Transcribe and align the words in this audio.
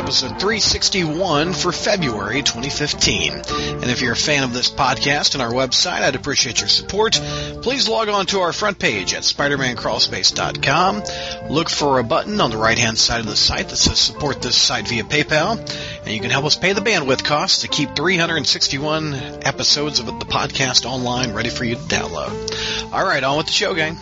Episode 0.00 0.40
361 0.40 1.52
for 1.52 1.72
February 1.72 2.40
2015. 2.40 3.34
And 3.34 3.84
if 3.84 4.00
you're 4.00 4.14
a 4.14 4.16
fan 4.16 4.44
of 4.44 4.54
this 4.54 4.70
podcast 4.70 5.34
and 5.34 5.42
our 5.42 5.52
website, 5.52 6.00
I'd 6.00 6.14
appreciate 6.14 6.60
your 6.60 6.70
support. 6.70 7.20
Please 7.60 7.86
log 7.86 8.08
on 8.08 8.24
to 8.26 8.40
our 8.40 8.54
front 8.54 8.78
page 8.78 9.12
at 9.12 9.24
SpidermanCrawlspace.com. 9.24 11.50
Look 11.50 11.68
for 11.68 11.98
a 11.98 12.02
button 12.02 12.40
on 12.40 12.50
the 12.50 12.56
right 12.56 12.78
hand 12.78 12.96
side 12.96 13.20
of 13.20 13.26
the 13.26 13.36
site 13.36 13.68
that 13.68 13.76
says 13.76 13.98
support 13.98 14.40
this 14.40 14.56
site 14.56 14.88
via 14.88 15.04
PayPal. 15.04 15.58
And 16.00 16.14
you 16.14 16.20
can 16.20 16.30
help 16.30 16.46
us 16.46 16.56
pay 16.56 16.72
the 16.72 16.80
bandwidth 16.80 17.22
costs 17.22 17.60
to 17.60 17.68
keep 17.68 17.94
361 17.94 19.12
episodes 19.42 20.00
of 20.00 20.06
the 20.06 20.12
podcast 20.12 20.86
online 20.86 21.34
ready 21.34 21.50
for 21.50 21.64
you 21.64 21.74
to 21.74 21.82
download. 21.82 22.90
All 22.90 23.04
right, 23.04 23.22
on 23.22 23.36
with 23.36 23.48
the 23.48 23.52
show, 23.52 23.74
gang. 23.74 23.98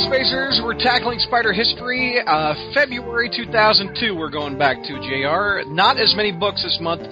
Spacers, 0.00 0.60
we're 0.62 0.78
tackling 0.78 1.18
spider 1.18 1.52
history. 1.52 2.20
Uh, 2.26 2.54
February 2.74 3.30
2002, 3.34 4.14
we're 4.14 4.30
going 4.30 4.58
back 4.58 4.76
to 4.82 4.92
JR. 5.00 5.66
Not 5.72 5.98
as 5.98 6.14
many 6.14 6.32
books 6.32 6.62
this 6.62 6.78
month 6.80 7.02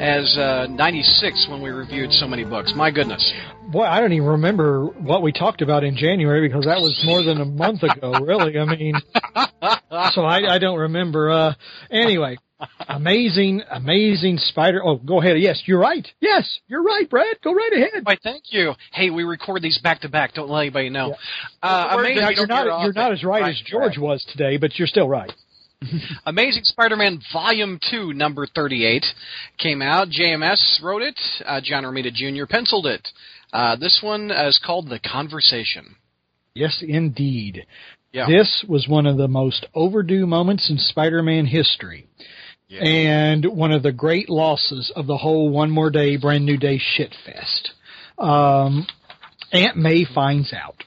as 0.00 0.36
uh, 0.36 0.66
96 0.68 1.46
when 1.48 1.62
we 1.62 1.70
reviewed 1.70 2.10
so 2.12 2.26
many 2.26 2.44
books. 2.44 2.72
My 2.74 2.90
goodness. 2.90 3.32
Boy, 3.70 3.84
I 3.84 4.00
don't 4.00 4.12
even 4.12 4.28
remember 4.28 4.86
what 4.86 5.22
we 5.22 5.30
talked 5.30 5.62
about 5.62 5.84
in 5.84 5.96
January 5.96 6.48
because 6.48 6.64
that 6.64 6.78
was 6.78 7.00
more 7.04 7.22
than 7.22 7.40
a 7.40 7.44
month 7.44 7.84
ago, 7.84 8.12
really. 8.12 8.58
I 8.58 8.64
mean, 8.64 8.94
so 10.12 10.22
I, 10.22 10.54
I 10.54 10.58
don't 10.58 10.78
remember. 10.78 11.30
Uh, 11.30 11.54
anyway, 11.90 12.38
amazing, 12.88 13.62
amazing 13.70 14.38
spider. 14.38 14.82
Oh, 14.84 14.96
go 14.96 15.20
ahead. 15.20 15.38
Yes, 15.38 15.62
you're 15.66 15.80
right. 15.80 16.06
Yes, 16.20 16.58
you're 16.68 16.82
right, 16.82 17.08
Brad. 17.08 17.36
Go 17.42 17.52
right 17.52 17.72
ahead. 17.72 18.04
Why, 18.04 18.16
thank 18.22 18.44
you. 18.50 18.72
Hey, 18.92 19.10
we 19.10 19.24
record 19.24 19.62
these 19.62 19.78
back 19.78 20.00
to 20.02 20.08
back. 20.08 20.34
Don't 20.34 20.50
let 20.50 20.60
anybody 20.60 20.90
know. 20.90 21.14
Yeah. 21.62 21.68
Uh, 21.68 21.96
amazing. 21.98 22.36
You're 22.36 22.46
not, 22.46 22.82
you're 22.84 22.92
not 22.92 23.12
as 23.12 23.24
right, 23.24 23.42
right 23.42 23.50
as 23.50 23.62
George 23.64 23.96
right. 23.96 24.00
was 24.00 24.24
today, 24.32 24.56
but 24.56 24.78
you're 24.78 24.88
still 24.88 25.08
right. 25.08 25.32
Amazing 26.26 26.64
Spider-Man 26.64 27.20
Volume 27.32 27.78
2, 27.90 28.12
number 28.12 28.46
38, 28.46 29.04
came 29.58 29.82
out. 29.82 30.08
JMS 30.08 30.82
wrote 30.82 31.02
it. 31.02 31.18
Uh, 31.44 31.60
John 31.62 31.84
Romita 31.84 32.12
Jr. 32.12 32.46
penciled 32.46 32.86
it. 32.86 33.08
Uh, 33.52 33.76
this 33.76 34.00
one 34.02 34.30
is 34.30 34.60
called 34.64 34.88
The 34.88 35.00
Conversation. 35.00 35.96
Yes, 36.54 36.82
indeed. 36.86 37.66
Yeah. 38.12 38.26
This 38.26 38.64
was 38.68 38.88
one 38.88 39.06
of 39.06 39.16
the 39.16 39.28
most 39.28 39.66
overdue 39.74 40.26
moments 40.26 40.70
in 40.70 40.76
Spider-Man 40.78 41.46
history. 41.46 42.06
Yeah. 42.72 42.84
And 42.84 43.44
one 43.44 43.70
of 43.70 43.82
the 43.82 43.92
great 43.92 44.30
losses 44.30 44.90
of 44.96 45.06
the 45.06 45.18
whole 45.18 45.50
One 45.50 45.70
More 45.70 45.90
Day, 45.90 46.16
Brand 46.16 46.46
New 46.46 46.56
Day 46.56 46.78
shitfest. 46.78 47.68
Um, 48.16 48.86
Aunt 49.52 49.76
May 49.76 50.06
finds 50.06 50.54
out. 50.54 50.82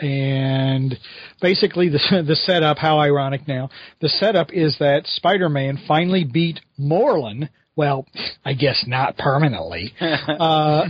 And 0.00 0.98
basically 1.40 1.90
the, 1.90 2.24
the 2.26 2.34
setup, 2.34 2.76
how 2.76 2.98
ironic 2.98 3.46
now, 3.46 3.70
the 4.00 4.08
setup 4.08 4.52
is 4.52 4.76
that 4.80 5.06
Spider-Man 5.06 5.84
finally 5.86 6.24
beat 6.24 6.58
Morlun 6.76 7.48
well, 7.74 8.06
I 8.44 8.54
guess 8.54 8.84
not 8.86 9.16
permanently. 9.16 9.94
Uh, 10.32 10.88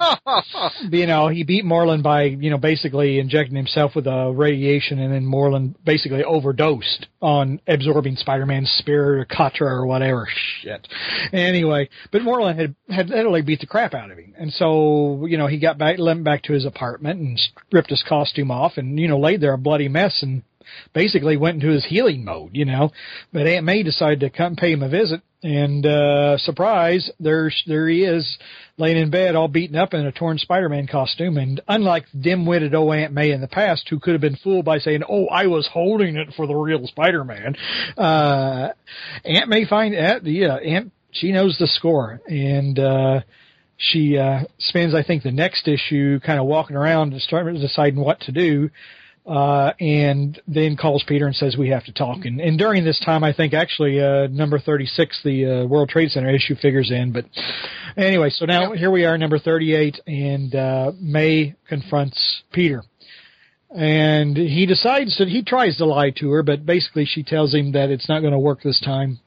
you 0.90 1.06
know, 1.06 1.28
he 1.28 1.44
beat 1.44 1.64
Morlun 1.64 2.02
by, 2.02 2.24
you 2.24 2.50
know, 2.50 2.58
basically 2.58 3.18
injecting 3.18 3.56
himself 3.56 3.94
with 3.94 4.06
a 4.06 4.32
radiation 4.34 4.98
and 4.98 5.12
then 5.12 5.24
Morlun 5.24 5.74
basically 5.84 6.24
overdosed 6.24 7.06
on 7.20 7.60
absorbing 7.66 8.16
Spider-Man's 8.16 8.70
spirit 8.78 9.20
or 9.20 9.24
Katra 9.24 9.62
or 9.62 9.86
whatever 9.86 10.26
shit. 10.62 10.86
Anyway, 11.32 11.88
but 12.12 12.22
Morlun 12.22 12.58
had, 12.58 12.74
had 12.88 13.08
literally 13.08 13.42
beat 13.42 13.60
the 13.60 13.66
crap 13.66 13.94
out 13.94 14.10
of 14.10 14.18
him. 14.18 14.34
And 14.38 14.52
so, 14.52 15.26
you 15.26 15.38
know, 15.38 15.46
he 15.46 15.58
got 15.58 15.78
back, 15.78 15.98
limped 15.98 16.24
back 16.24 16.42
to 16.44 16.52
his 16.52 16.64
apartment 16.64 17.20
and 17.20 17.40
ripped 17.72 17.90
his 17.90 18.04
costume 18.08 18.50
off 18.50 18.72
and, 18.76 18.98
you 18.98 19.08
know, 19.08 19.18
laid 19.18 19.40
there 19.40 19.52
a 19.52 19.58
bloody 19.58 19.88
mess 19.88 20.22
and 20.22 20.42
basically 20.92 21.36
went 21.36 21.62
into 21.62 21.72
his 21.72 21.84
healing 21.84 22.24
mode, 22.24 22.50
you 22.52 22.64
know. 22.64 22.90
But 23.32 23.46
Aunt 23.46 23.64
May 23.64 23.82
decided 23.82 24.20
to 24.20 24.30
come 24.30 24.56
pay 24.56 24.72
him 24.72 24.82
a 24.82 24.88
visit, 24.88 25.22
and 25.42 25.86
uh 25.86 26.38
surprise, 26.38 27.10
there 27.18 27.50
there 27.66 27.88
he 27.88 28.04
is, 28.04 28.38
laying 28.76 28.96
in 28.96 29.10
bed, 29.10 29.34
all 29.34 29.48
beaten 29.48 29.76
up 29.76 29.94
in 29.94 30.06
a 30.06 30.12
torn 30.12 30.38
Spider-Man 30.38 30.86
costume. 30.86 31.36
And 31.36 31.60
unlike 31.68 32.06
dim-witted 32.18 32.74
old 32.74 32.94
Aunt 32.94 33.12
May 33.12 33.30
in 33.30 33.40
the 33.40 33.48
past, 33.48 33.88
who 33.88 34.00
could 34.00 34.12
have 34.12 34.20
been 34.20 34.36
fooled 34.36 34.64
by 34.64 34.78
saying, 34.78 35.02
"Oh, 35.08 35.26
I 35.26 35.46
was 35.46 35.68
holding 35.72 36.16
it 36.16 36.34
for 36.36 36.46
the 36.46 36.54
real 36.54 36.86
Spider-Man," 36.86 37.56
uh, 37.96 38.68
Aunt 39.24 39.48
May 39.48 39.64
find 39.66 39.94
uh, 39.94 40.20
yeah, 40.24 40.56
Aunt 40.56 40.92
she 41.12 41.32
knows 41.32 41.56
the 41.58 41.66
score, 41.66 42.20
and 42.28 42.78
uh 42.78 43.20
she 43.76 44.18
uh 44.18 44.40
spends 44.58 44.94
I 44.94 45.02
think 45.02 45.22
the 45.22 45.32
next 45.32 45.66
issue 45.66 46.20
kind 46.20 46.38
of 46.38 46.46
walking 46.46 46.76
around 46.76 47.12
and 47.12 47.22
starting 47.22 47.60
deciding 47.60 47.98
what 47.98 48.20
to 48.20 48.32
do 48.32 48.70
uh, 49.26 49.72
and 49.78 50.40
then 50.48 50.76
calls 50.76 51.04
Peter 51.06 51.26
and 51.26 51.36
says 51.36 51.56
we 51.56 51.68
have 51.68 51.84
to 51.84 51.92
talk. 51.92 52.24
And, 52.24 52.40
and 52.40 52.58
during 52.58 52.84
this 52.84 53.00
time, 53.04 53.22
I 53.22 53.32
think 53.32 53.54
actually 53.54 54.00
uh, 54.00 54.26
number 54.28 54.58
36, 54.58 55.20
the 55.24 55.44
uh, 55.44 55.66
World 55.66 55.88
Trade 55.88 56.10
Center 56.10 56.30
issue 56.30 56.56
figures 56.56 56.90
in. 56.90 57.12
But 57.12 57.26
anyway, 57.96 58.30
so 58.30 58.46
now 58.46 58.72
here 58.72 58.90
we 58.90 59.04
are, 59.04 59.18
number 59.18 59.38
38, 59.38 60.00
and 60.06 60.54
uh, 60.54 60.92
May 60.98 61.54
confronts 61.68 62.42
Peter. 62.52 62.82
And 63.70 64.36
he 64.36 64.66
decides 64.66 65.16
that 65.18 65.28
he 65.28 65.44
tries 65.44 65.76
to 65.76 65.84
lie 65.84 66.10
to 66.16 66.30
her, 66.30 66.42
but 66.42 66.66
basically 66.66 67.04
she 67.04 67.22
tells 67.22 67.54
him 67.54 67.72
that 67.72 67.90
it's 67.90 68.08
not 68.08 68.20
going 68.20 68.32
to 68.32 68.38
work 68.38 68.62
this 68.62 68.80
time. 68.80 69.20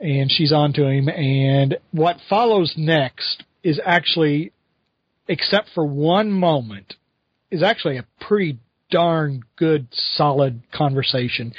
And 0.00 0.30
she's 0.30 0.52
on 0.52 0.72
to 0.74 0.86
him. 0.86 1.08
And 1.08 1.78
what 1.90 2.18
follows 2.28 2.74
next 2.76 3.44
is 3.64 3.80
actually, 3.84 4.52
except 5.26 5.70
for 5.74 5.84
one 5.84 6.30
moment, 6.30 6.94
is 7.50 7.62
actually 7.62 7.96
a 7.96 8.06
pretty 8.20 8.58
darn 8.90 9.42
good, 9.56 9.88
solid 9.92 10.62
conversation. 10.72 11.52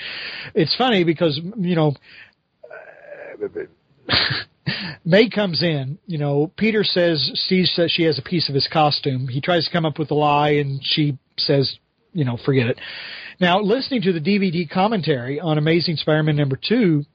It's 0.55 0.75
funny 0.75 1.03
because, 1.03 1.39
you 1.57 1.75
know, 1.75 1.93
May 5.05 5.29
comes 5.29 5.63
in, 5.63 5.97
you 6.05 6.17
know, 6.17 6.51
Peter 6.57 6.83
says, 6.83 7.31
Steve 7.33 7.67
says 7.67 7.91
she 7.91 8.03
has 8.03 8.19
a 8.19 8.21
piece 8.21 8.49
of 8.49 8.55
his 8.55 8.67
costume. 8.71 9.27
He 9.27 9.41
tries 9.41 9.65
to 9.65 9.71
come 9.71 9.85
up 9.85 9.97
with 9.97 10.11
a 10.11 10.15
lie 10.15 10.51
and 10.51 10.81
she 10.83 11.17
says, 11.37 11.77
you 12.13 12.25
know, 12.25 12.37
forget 12.45 12.67
it. 12.67 12.79
Now, 13.39 13.61
listening 13.61 14.01
to 14.03 14.13
the 14.13 14.19
DVD 14.19 14.69
commentary 14.69 15.39
on 15.39 15.57
Amazing 15.57 15.95
Spider-Man 15.97 16.35
number 16.35 16.59
two, 16.61 17.05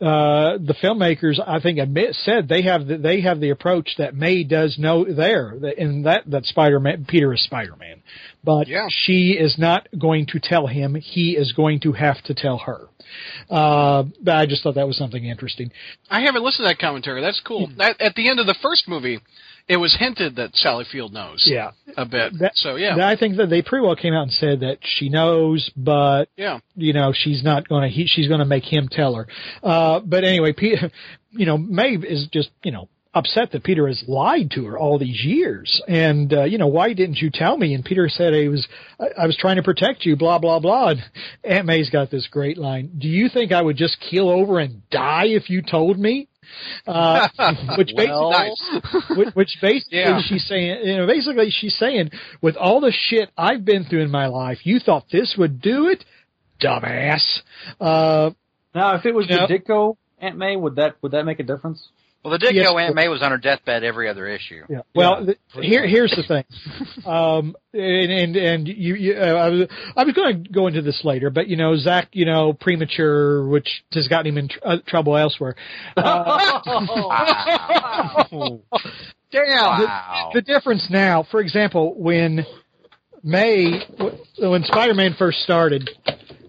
uh, 0.00 0.58
the 0.58 0.74
filmmakers, 0.82 1.40
I 1.44 1.60
think, 1.60 1.78
admit 1.78 2.14
said 2.14 2.48
they 2.48 2.62
have 2.62 2.86
the, 2.86 2.98
they 2.98 3.20
have 3.20 3.40
the 3.40 3.50
approach 3.50 3.90
that 3.98 4.14
May 4.14 4.42
does 4.42 4.76
know 4.78 5.04
there, 5.04 5.54
in 5.76 6.02
that 6.02 6.28
that 6.30 6.44
Spider-Man 6.46 7.06
Peter 7.08 7.32
is 7.32 7.44
Spider-Man, 7.44 8.02
but 8.42 8.66
yeah. 8.66 8.86
she 8.88 9.30
is 9.38 9.56
not 9.58 9.88
going 9.98 10.26
to 10.32 10.40
tell 10.40 10.66
him. 10.66 10.94
He 10.94 11.36
is 11.36 11.52
going 11.52 11.80
to 11.80 11.92
have 11.92 12.22
to 12.24 12.34
tell 12.34 12.58
her. 12.58 12.88
Uh, 13.48 14.04
I 14.26 14.46
just 14.46 14.62
thought 14.62 14.74
that 14.74 14.86
was 14.86 14.96
something 14.96 15.24
interesting. 15.24 15.70
I 16.10 16.22
haven't 16.22 16.42
listened 16.42 16.66
to 16.66 16.70
that 16.70 16.78
commentary. 16.78 17.20
That's 17.20 17.40
cool. 17.40 17.68
Hmm. 17.68 17.80
At, 17.80 18.00
at 18.00 18.14
the 18.14 18.28
end 18.28 18.40
of 18.40 18.46
the 18.46 18.56
first 18.60 18.88
movie, 18.88 19.20
it 19.66 19.76
was 19.76 19.96
hinted 19.98 20.36
that 20.36 20.54
Sally 20.54 20.84
Field 20.90 21.12
knows. 21.12 21.42
Yeah, 21.46 21.72
a 21.96 22.04
bit. 22.04 22.38
That, 22.38 22.52
so 22.54 22.76
yeah, 22.76 23.06
I 23.06 23.16
think 23.16 23.36
that 23.36 23.48
they 23.48 23.62
pretty 23.62 23.84
well 23.84 23.96
came 23.96 24.14
out 24.14 24.24
and 24.24 24.32
said 24.32 24.60
that 24.60 24.78
she 24.82 25.08
knows, 25.08 25.70
but 25.76 26.26
yeah, 26.36 26.58
you 26.74 26.92
know, 26.92 27.12
she's 27.14 27.42
not 27.42 27.68
going 27.68 27.90
to. 27.90 28.06
She's 28.06 28.28
going 28.28 28.40
to 28.40 28.46
make 28.46 28.64
him 28.64 28.88
tell 28.90 29.14
her. 29.14 29.26
Uh, 29.62 30.00
but 30.00 30.24
anyway, 30.24 30.52
Peter, 30.52 30.90
you 31.30 31.46
know, 31.46 31.56
Maeve 31.56 32.04
is 32.04 32.28
just 32.32 32.50
you 32.62 32.72
know 32.72 32.88
upset 33.14 33.52
that 33.52 33.62
Peter 33.62 33.86
has 33.86 34.02
lied 34.08 34.50
to 34.50 34.64
her 34.66 34.78
all 34.78 34.98
these 34.98 35.24
years. 35.24 35.80
And, 35.86 36.32
uh, 36.32 36.44
you 36.44 36.58
know, 36.58 36.66
why 36.66 36.92
didn't 36.92 37.18
you 37.18 37.30
tell 37.32 37.56
me? 37.56 37.74
And 37.74 37.84
Peter 37.84 38.08
said 38.08 38.34
he 38.34 38.48
was, 38.48 38.66
I, 38.98 39.22
I 39.22 39.26
was 39.26 39.36
trying 39.36 39.56
to 39.56 39.62
protect 39.62 40.04
you, 40.04 40.16
blah, 40.16 40.38
blah, 40.38 40.58
blah. 40.58 40.90
And 40.90 41.02
Aunt 41.44 41.66
May's 41.66 41.90
got 41.90 42.10
this 42.10 42.26
great 42.26 42.58
line. 42.58 42.90
Do 42.98 43.08
you 43.08 43.28
think 43.28 43.52
I 43.52 43.62
would 43.62 43.76
just 43.76 43.98
keel 44.00 44.28
over 44.28 44.58
and 44.58 44.88
die 44.90 45.26
if 45.26 45.48
you 45.48 45.62
told 45.62 45.98
me? 45.98 46.28
Uh, 46.86 47.28
which 47.78 47.90
well, 47.96 48.30
basically, 48.30 49.16
which, 49.16 49.34
which 49.34 49.56
basically 49.62 49.98
yeah. 49.98 50.20
she's 50.22 50.46
saying, 50.46 50.80
you 50.84 50.96
know, 50.98 51.06
basically 51.06 51.50
she's 51.50 51.76
saying, 51.78 52.10
with 52.42 52.56
all 52.56 52.80
the 52.80 52.92
shit 52.92 53.30
I've 53.38 53.64
been 53.64 53.84
through 53.84 54.02
in 54.02 54.10
my 54.10 54.26
life, 54.26 54.58
you 54.64 54.78
thought 54.80 55.04
this 55.10 55.34
would 55.38 55.60
do 55.60 55.88
it, 55.88 56.04
dumbass. 56.62 57.22
Uh, 57.80 58.30
now, 58.74 58.96
if 58.96 59.06
it 59.06 59.14
was 59.14 59.26
the 59.28 59.36
know, 59.36 59.46
Ditko 59.46 59.96
Aunt 60.18 60.36
May, 60.36 60.56
would 60.56 60.76
that 60.76 60.96
would 61.02 61.12
that 61.12 61.24
make 61.24 61.40
a 61.40 61.42
difference? 61.42 61.88
Well, 62.24 62.32
the 62.32 62.38
Ditko 62.38 62.54
yes, 62.54 62.72
Aunt 62.74 62.94
May 62.94 63.08
was 63.08 63.20
on 63.20 63.32
her 63.32 63.36
deathbed 63.36 63.84
every 63.84 64.08
other 64.08 64.26
issue. 64.26 64.64
Yeah. 64.66 64.78
Well, 64.94 65.26
yeah. 65.26 65.34
The, 65.54 65.62
here 65.62 65.86
here's 65.86 66.10
the 66.10 66.22
thing, 66.26 66.44
um, 67.04 67.54
and 67.74 68.10
and 68.10 68.36
and 68.36 68.66
you, 68.68 68.94
you 68.94 69.14
uh, 69.14 69.24
I 69.24 69.48
was 69.50 69.68
I 69.94 70.04
was 70.04 70.14
going 70.14 70.42
to 70.42 70.50
go 70.50 70.66
into 70.66 70.80
this 70.80 71.02
later, 71.04 71.28
but 71.28 71.48
you 71.48 71.56
know 71.56 71.76
Zach, 71.76 72.08
you 72.12 72.24
know 72.24 72.54
premature, 72.54 73.46
which 73.46 73.68
has 73.92 74.08
gotten 74.08 74.32
him 74.32 74.38
in 74.38 74.48
tr- 74.48 74.58
uh, 74.64 74.76
trouble 74.86 75.18
elsewhere. 75.18 75.54
Uh, 75.98 76.60
Damn. 79.30 79.80
The, 79.80 80.30
the 80.32 80.42
difference 80.42 80.86
now, 80.88 81.26
for 81.30 81.40
example, 81.40 81.94
when 81.94 82.46
May, 83.22 83.82
when 84.38 84.62
Spider-Man 84.64 85.16
first 85.18 85.40
started, 85.40 85.90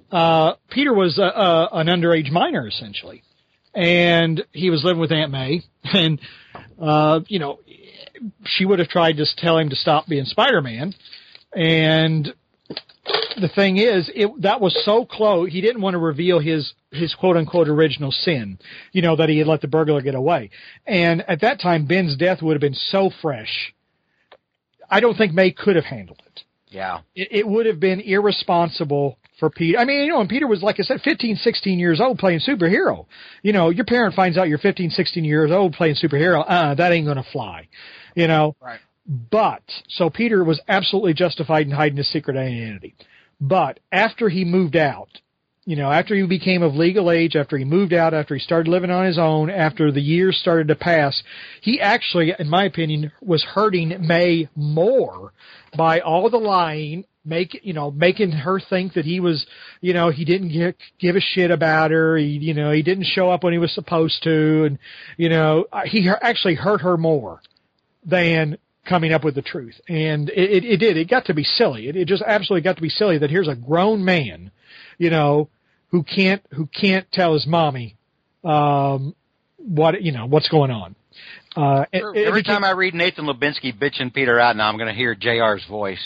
uh, 0.09 0.53
Peter 0.69 0.93
was 0.93 1.17
a, 1.17 1.23
a, 1.23 1.69
an 1.73 1.87
underage 1.87 2.31
minor 2.31 2.65
essentially 2.65 3.23
and 3.75 4.43
he 4.51 4.69
was 4.69 4.83
living 4.83 4.99
with 4.99 5.11
Aunt 5.11 5.31
May, 5.31 5.61
and 5.83 6.19
uh, 6.81 7.19
you 7.27 7.39
know, 7.39 7.59
she 8.45 8.65
would 8.65 8.79
have 8.79 8.87
tried 8.87 9.17
to 9.17 9.25
tell 9.37 9.57
him 9.57 9.69
to 9.69 9.75
stop 9.75 10.07
being 10.07 10.25
Spider-Man, 10.25 10.93
and 11.53 12.33
the 13.39 13.49
thing 13.49 13.77
is, 13.77 14.09
it, 14.13 14.41
that 14.41 14.61
was 14.61 14.81
so 14.85 15.05
close. 15.05 15.51
He 15.51 15.61
didn't 15.61 15.81
want 15.81 15.93
to 15.93 15.99
reveal 15.99 16.39
his 16.39 16.73
his 16.91 17.13
quote 17.13 17.37
unquote 17.37 17.67
original 17.67 18.11
sin, 18.11 18.57
you 18.91 19.01
know, 19.01 19.15
that 19.15 19.29
he 19.29 19.37
had 19.37 19.47
let 19.47 19.61
the 19.61 19.67
burglar 19.67 20.01
get 20.01 20.15
away. 20.15 20.49
And 20.85 21.23
at 21.29 21.41
that 21.41 21.59
time, 21.59 21.85
Ben's 21.85 22.15
death 22.15 22.41
would 22.41 22.53
have 22.53 22.61
been 22.61 22.73
so 22.73 23.11
fresh. 23.21 23.73
I 24.89 24.99
don't 24.99 25.17
think 25.17 25.33
May 25.33 25.51
could 25.51 25.75
have 25.75 25.85
handled 25.85 26.21
it. 26.25 26.41
Yeah, 26.69 27.01
it, 27.15 27.27
it 27.31 27.47
would 27.47 27.65
have 27.65 27.79
been 27.79 27.99
irresponsible 27.99 29.17
for 29.39 29.49
Peter. 29.49 29.77
I 29.77 29.85
mean, 29.85 30.05
you 30.05 30.11
know, 30.11 30.21
and 30.21 30.29
Peter 30.29 30.47
was, 30.47 30.61
like 30.63 30.79
I 30.79 30.83
said, 30.83 31.01
15, 31.01 31.37
16 31.37 31.79
years 31.79 31.99
old 31.99 32.17
playing 32.17 32.39
superhero. 32.39 33.05
You 33.41 33.53
know, 33.53 33.69
your 33.69 33.85
parent 33.85 34.15
finds 34.15 34.37
out 34.37 34.47
you're 34.47 34.57
15, 34.57 34.91
16 34.91 35.23
years 35.23 35.51
old 35.51 35.73
playing 35.73 35.95
superhero. 35.95 36.43
Uh, 36.47 36.75
that 36.75 36.91
ain't 36.91 37.05
going 37.05 37.17
to 37.17 37.31
fly. 37.31 37.67
You 38.15 38.27
know? 38.27 38.55
Right. 38.61 38.79
But, 39.05 39.63
so 39.87 40.09
Peter 40.09 40.43
was 40.43 40.59
absolutely 40.67 41.13
justified 41.13 41.67
in 41.67 41.71
hiding 41.71 41.97
his 41.97 42.11
secret 42.11 42.37
identity. 42.37 42.95
But 43.39 43.79
after 43.91 44.29
he 44.29 44.45
moved 44.45 44.75
out, 44.75 45.09
you 45.65 45.75
know, 45.75 45.91
after 45.91 46.15
he 46.15 46.25
became 46.25 46.61
of 46.61 46.75
legal 46.75 47.11
age, 47.11 47.35
after 47.35 47.57
he 47.57 47.65
moved 47.65 47.91
out, 47.91 48.13
after 48.13 48.35
he 48.35 48.39
started 48.39 48.69
living 48.69 48.91
on 48.91 49.05
his 49.05 49.17
own, 49.17 49.49
after 49.49 49.91
the 49.91 50.01
years 50.01 50.37
started 50.37 50.67
to 50.67 50.75
pass, 50.75 51.21
he 51.61 51.81
actually, 51.81 52.33
in 52.37 52.47
my 52.47 52.65
opinion, 52.65 53.11
was 53.21 53.43
hurting 53.43 53.95
May 54.07 54.47
more 54.55 55.33
by 55.75 55.99
all 55.99 56.29
the 56.29 56.37
lying, 56.37 57.05
make 57.25 57.59
you 57.63 57.73
know 57.73 57.91
making 57.91 58.31
her 58.31 58.59
think 58.59 58.93
that 58.93 59.05
he 59.05 59.19
was 59.19 59.45
you 59.81 59.93
know 59.93 60.09
he 60.09 60.25
didn't 60.25 60.49
give, 60.49 60.75
give 60.99 61.15
a 61.15 61.21
shit 61.21 61.51
about 61.51 61.91
her. 61.91 62.17
He 62.17 62.25
you 62.25 62.53
know 62.53 62.71
he 62.71 62.83
didn't 62.83 63.05
show 63.05 63.29
up 63.29 63.43
when 63.43 63.53
he 63.53 63.59
was 63.59 63.73
supposed 63.73 64.23
to. 64.23 64.65
And 64.65 64.79
you 65.17 65.29
know 65.29 65.65
he 65.85 66.09
actually 66.21 66.55
hurt 66.55 66.81
her 66.81 66.97
more 66.97 67.41
than 68.05 68.57
coming 68.87 69.13
up 69.13 69.23
with 69.23 69.33
the 69.33 69.41
truth. 69.41 69.79
And 69.89 70.29
it, 70.29 70.63
it, 70.63 70.65
it 70.65 70.77
did. 70.77 70.95
It 70.95 71.09
got 71.09 71.25
to 71.25 71.33
be 71.33 71.43
silly. 71.43 71.87
It, 71.87 71.95
it 71.95 72.07
just 72.07 72.21
absolutely 72.25 72.61
got 72.61 72.75
to 72.75 72.81
be 72.83 72.89
silly 72.89 73.17
that 73.17 73.31
here's 73.31 73.47
a 73.47 73.55
grown 73.55 74.05
man 74.05 74.51
you 74.97 75.09
know 75.09 75.49
who 75.89 76.03
can't 76.03 76.41
who 76.51 76.67
can't 76.67 77.09
tell 77.11 77.33
his 77.33 77.45
mommy 77.47 77.95
um 78.43 79.15
what 79.57 80.01
you 80.01 80.11
know 80.11 80.25
what's 80.25 80.49
going 80.49 80.71
on. 80.71 80.95
Uh, 81.55 81.85
Every 81.93 82.43
time 82.43 82.65
I 82.65 82.71
read 82.71 82.93
Nathan 82.93 83.25
Lubensky 83.25 83.73
bitching 83.73 84.13
Peter 84.13 84.37
out 84.37 84.57
now, 84.57 84.67
I'm 84.67 84.77
going 84.77 84.89
to 84.89 84.93
hear 84.93 85.15
Jr's 85.15 85.65
voice. 85.65 86.03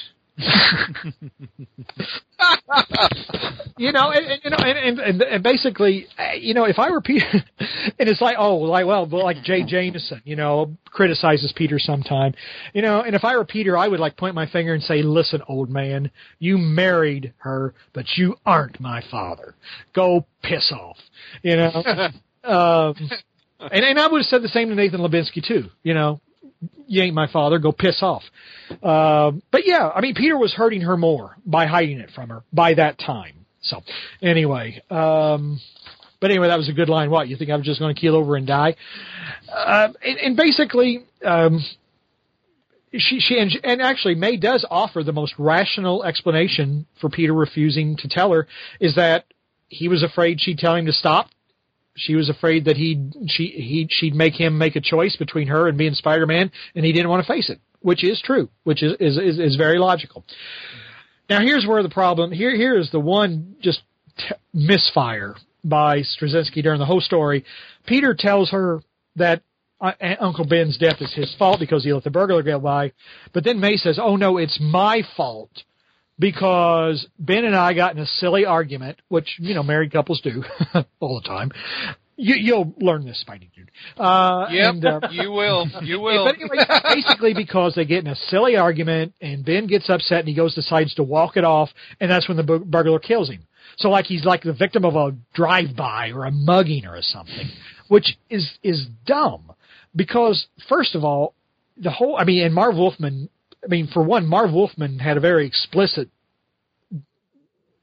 You 3.78 3.94
know, 3.94 4.12
and, 4.12 4.26
and 4.26 4.42
you 4.44 4.50
know, 4.50 4.58
and, 4.58 5.00
and, 5.00 5.22
and 5.22 5.42
basically, 5.44 6.08
uh, 6.18 6.34
you 6.34 6.54
know, 6.54 6.66
if 6.66 6.78
I 6.78 6.92
were 6.92 7.00
Peter, 7.00 7.26
and 7.60 8.10
it's 8.10 8.20
like, 8.20 8.36
oh, 8.38 8.58
like 8.58 8.86
well, 8.86 9.08
like 9.08 9.42
Jay 9.44 9.64
Jameson, 9.64 10.22
you 10.26 10.36
know, 10.36 10.76
criticizes 10.86 11.54
Peter 11.56 11.80
sometime, 11.80 12.34
you 12.74 12.82
know, 12.82 13.02
and 13.02 13.16
if 13.16 13.24
I 13.24 13.38
were 13.38 13.46
Peter, 13.46 13.78
I 13.78 13.88
would 13.88 14.02
like 14.02 14.18
point 14.18 14.36
my 14.36 14.48
finger 14.48 14.74
and 14.74 14.84
say, 14.84 15.02
listen, 15.02 15.42
old 15.48 15.70
man, 15.70 16.12
you 16.40 16.58
married 16.58 17.34
her, 17.38 17.74
but 17.94 18.06
you 18.18 18.36
aren't 18.46 18.82
my 18.82 19.02
father. 19.10 19.56
Go 19.94 20.26
piss 20.44 20.74
off, 20.74 20.98
you 21.42 21.56
know. 21.56 21.72
um, 22.44 22.96
and, 23.60 23.86
and 23.86 23.98
I 23.98 24.08
would 24.08 24.20
have 24.20 24.28
said 24.28 24.42
the 24.42 24.50
same 24.50 24.68
to 24.70 24.76
Nathan 24.76 25.00
Lubensky 25.00 25.42
too. 25.42 25.70
You 25.84 25.94
know, 25.94 26.20
you 26.88 27.04
ain't 27.04 27.14
my 27.14 27.32
father, 27.32 27.60
go 27.60 27.72
piss 27.72 28.00
off. 28.02 28.24
Uh, 28.84 29.32
but 29.52 29.66
yeah, 29.66 29.90
I 29.90 30.02
mean, 30.02 30.16
Peter 30.16 30.38
was 30.38 30.54
hurting 30.54 30.82
her 30.82 30.98
more 30.98 31.38
by 31.46 31.66
hiding 31.66 32.00
it 32.00 32.12
from 32.12 32.30
her 32.30 32.44
by 32.52 32.74
that 32.74 33.00
time. 33.00 33.46
So 33.62 33.82
anyway, 34.22 34.82
um, 34.90 35.60
but 36.20 36.32
anyway, 36.32 36.48
that 36.48 36.58
was 36.58 36.70
a 36.70 36.74
good 36.74 36.90
line. 36.90 37.10
What 37.10 37.28
you 37.28 37.38
think 37.38 37.50
I 37.50 37.56
was 37.56 37.66
just 37.66 37.80
going 37.80 37.94
to 37.94 38.00
keel 38.00 38.16
over 38.16 38.36
and 38.36 38.46
die? 38.46 38.76
Uh, 39.52 39.90
and, 40.04 40.18
and 40.18 40.38
basically, 40.38 41.06
um, 41.26 41.64
she 42.92 43.20
she 43.20 43.38
and, 43.38 43.52
and 43.64 43.82
actually 43.82 44.16
May 44.16 44.38
does 44.38 44.66
offer 44.70 45.04
the 45.04 45.14
most 45.14 45.34
rational 45.38 46.04
explanation 46.04 46.88
for 47.00 47.10
Peter 47.10 47.34
refusing 47.34 47.98
to 47.98 48.08
tell 48.08 48.32
her 48.32 48.48
is 48.80 48.96
that 48.96 49.26
he 49.68 49.88
was 49.88 50.04
afraid 50.04 50.42
she'd 50.42 50.58
tell 50.58 50.76
him 50.76 50.88
to 50.88 50.94
stop 50.94 51.30
she 52.00 52.16
was 52.16 52.30
afraid 52.30 52.66
that 52.66 52.78
he'd 52.78 53.14
she 53.28 53.48
he 53.48 53.88
she'd 53.90 54.16
make 54.16 54.34
him 54.34 54.58
make 54.58 54.76
a 54.76 54.82
choice 54.82 55.16
between 55.16 55.48
her 55.48 55.68
and 55.68 55.78
being 55.78 55.94
Spider 55.94 56.26
Man, 56.26 56.52
and 56.76 56.86
he 56.86 56.92
didn't 56.92 57.10
want 57.10 57.26
to 57.26 57.32
face 57.32 57.50
it, 57.50 57.60
which 57.82 58.04
is 58.04 58.22
true, 58.22 58.50
which 58.64 58.82
is 58.84 58.94
is 59.00 59.18
is, 59.18 59.40
is 59.40 59.56
very 59.56 59.78
logical. 59.80 60.26
Now 61.30 61.42
here's 61.42 61.66
where 61.68 61.84
the 61.84 61.90
problem 61.90 62.32
here 62.32 62.56
here 62.56 62.78
is 62.78 62.90
the 62.92 63.00
one 63.00 63.56
just 63.62 63.82
t- 64.18 64.36
misfire 64.54 65.36
by 65.64 66.00
Straczynski 66.00 66.64
during 66.64 66.80
the 66.80 66.86
whole 66.86 67.02
story. 67.02 67.44
Peter 67.86 68.16
tells 68.18 68.50
her 68.52 68.82
that 69.16 69.44
uh, 69.82 69.92
Uncle 70.20 70.46
Ben's 70.46 70.78
death 70.78 71.02
is 71.02 71.14
his 71.14 71.34
fault 71.38 71.60
because 71.60 71.84
he 71.84 71.94
let 71.94 72.04
the 72.04 72.10
burglar 72.10 72.44
get 72.44 72.62
by, 72.62 72.92
but 73.34 73.44
then 73.44 73.60
May 73.60 73.78
says, 73.78 74.00
"Oh 74.02 74.16
no, 74.16 74.38
it's 74.38 74.60
my 74.62 75.04
fault." 75.16 75.52
Because 76.20 77.08
Ben 77.18 77.46
and 77.46 77.56
I 77.56 77.74
got 77.74 77.96
in 77.96 78.02
a 78.02 78.06
silly 78.06 78.46
argument, 78.46 79.00
which 79.08 79.38
you 79.40 79.56
know 79.56 79.64
married 79.64 79.92
couples 79.92 80.22
do 80.22 80.44
all 81.00 81.20
the 81.22 81.28
time. 81.28 81.52
You, 82.22 82.58
will 82.58 82.74
learn 82.82 83.06
this, 83.06 83.24
Spidey 83.26 83.50
dude. 83.56 83.72
Uh, 83.98 84.48
yep, 84.52 84.74
and, 84.74 84.86
uh, 84.86 85.00
you 85.10 85.32
will. 85.32 85.68
You 85.82 86.00
will. 86.02 86.28
Anyway, 86.28 86.58
basically 86.84 87.34
because 87.34 87.76
they 87.76 87.86
get 87.86 88.00
in 88.00 88.08
a 88.08 88.16
silly 88.28 88.58
argument, 88.58 89.14
and 89.22 89.46
Ben 89.46 89.68
gets 89.68 89.90
upset, 89.90 90.20
and 90.20 90.28
he 90.28 90.36
goes 90.36 90.54
decides 90.54 90.94
to 90.96 91.04
walk 91.04 91.38
it 91.38 91.46
off, 91.46 91.70
and 92.02 92.12
that's 92.12 92.28
when 92.28 92.36
the 92.36 92.44
burglar 92.44 93.00
kills 93.00 93.30
him. 93.30 93.48
So 93.78 93.90
like 93.90 94.06
he's 94.06 94.26
like 94.26 94.44
the 94.44 94.52
victim 94.52 94.84
of 94.84 94.96
a 94.96 95.16
drive-by 95.34 96.12
or 96.12 96.26
a 96.26 96.32
mugging 96.32 96.86
or 96.86 97.02
something, 97.02 97.50
which 97.88 98.18
is 98.30 98.52
is 98.62 98.86
dumb 99.06 99.54
because 99.96 100.48
first 100.68 100.96
of 100.96 101.06
all, 101.06 101.36
the 101.78 101.92
whole 101.92 102.18
I 102.18 102.26
mean, 102.26 102.44
and 102.44 102.54
Marv 102.54 102.76
Wolfman 102.76 103.30
I 103.64 103.68
mean, 103.68 103.88
for 103.94 104.04
one, 104.04 104.26
Marv 104.26 104.52
Wolfman 104.54 105.00
had 105.00 105.18
a 105.18 105.20
very 105.20 105.46
explicit 105.46 106.10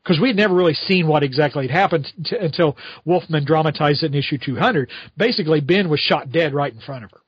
because 0.03 0.21
we 0.21 0.29
had 0.29 0.37
never 0.37 0.55
really 0.55 0.75
seen 0.75 1.09
what 1.09 1.25
exactly 1.25 1.67
had 1.67 1.77
happened 1.77 2.07
t- 2.25 2.37
until 2.37 2.77
Wolfman 3.05 3.45
dramatized 3.45 4.05
it 4.05 4.13
in 4.13 4.15
issue 4.15 4.39
200. 4.39 4.89
Basically, 5.17 5.61
Ben 5.61 5.89
was 5.89 5.99
shot 5.99 6.31
dead 6.31 6.55
right 6.55 6.73
in 6.73 6.81
front 6.81 7.05
of 7.05 7.11
her, 7.11 7.21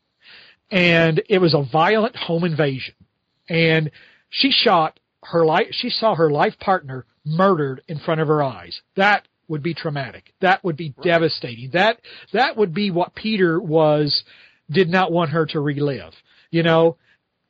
and 0.70 1.20
it 1.28 1.38
was 1.38 1.54
a 1.54 1.66
violent 1.70 2.14
home 2.16 2.44
invasion, 2.44 2.94
and 3.48 3.90
she 4.30 4.52
shot 4.52 5.00
her 5.24 5.44
life. 5.44 5.66
She 5.72 5.90
saw 5.90 6.14
her 6.14 6.30
life 6.30 6.54
partner 6.60 7.04
murdered 7.24 7.82
in 7.88 7.98
front 7.98 8.20
of 8.20 8.28
her 8.28 8.42
eyes. 8.42 8.80
That 8.96 9.26
would 9.48 9.62
be 9.62 9.74
traumatic. 9.74 10.32
That 10.40 10.62
would 10.62 10.76
be 10.76 10.94
right. 10.96 11.04
devastating. 11.04 11.70
That 11.72 11.98
that 12.32 12.56
would 12.56 12.72
be 12.72 12.90
what 12.90 13.14
Peter 13.14 13.60
was 13.60 14.22
did 14.70 14.88
not 14.88 15.10
want 15.10 15.30
her 15.30 15.46
to 15.46 15.60
relive. 15.60 16.12
You 16.50 16.62
know, 16.62 16.96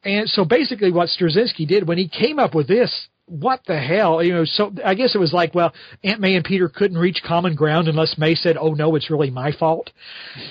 and 0.05 0.29
so 0.29 0.45
basically 0.45 0.93
what 0.93 1.09
Straczynski 1.09 1.67
did 1.67 1.87
when 1.87 1.99
he 1.99 2.09
came 2.09 2.39
up 2.39 2.55
with 2.55 2.69
this, 2.69 3.09
what 3.27 3.61
the 3.67 3.79
hell, 3.79 4.23
you 4.23 4.33
know, 4.33 4.45
so 4.45 4.73
I 4.85 4.95
guess 4.95 5.15
it 5.15 5.19
was 5.19 5.33
like, 5.33 5.55
well, 5.55 5.73
Aunt 6.03 6.21
May 6.21 6.35
and 6.35 6.45
Peter 6.45 6.69
couldn't 6.69 6.97
reach 6.97 7.21
common 7.27 7.55
ground 7.55 7.89
unless 7.89 8.17
May 8.17 8.35
said, 8.35 8.57
oh 8.59 8.73
no, 8.73 8.95
it's 8.95 9.11
really 9.11 9.31
my 9.31 9.53
fault. 9.53 9.91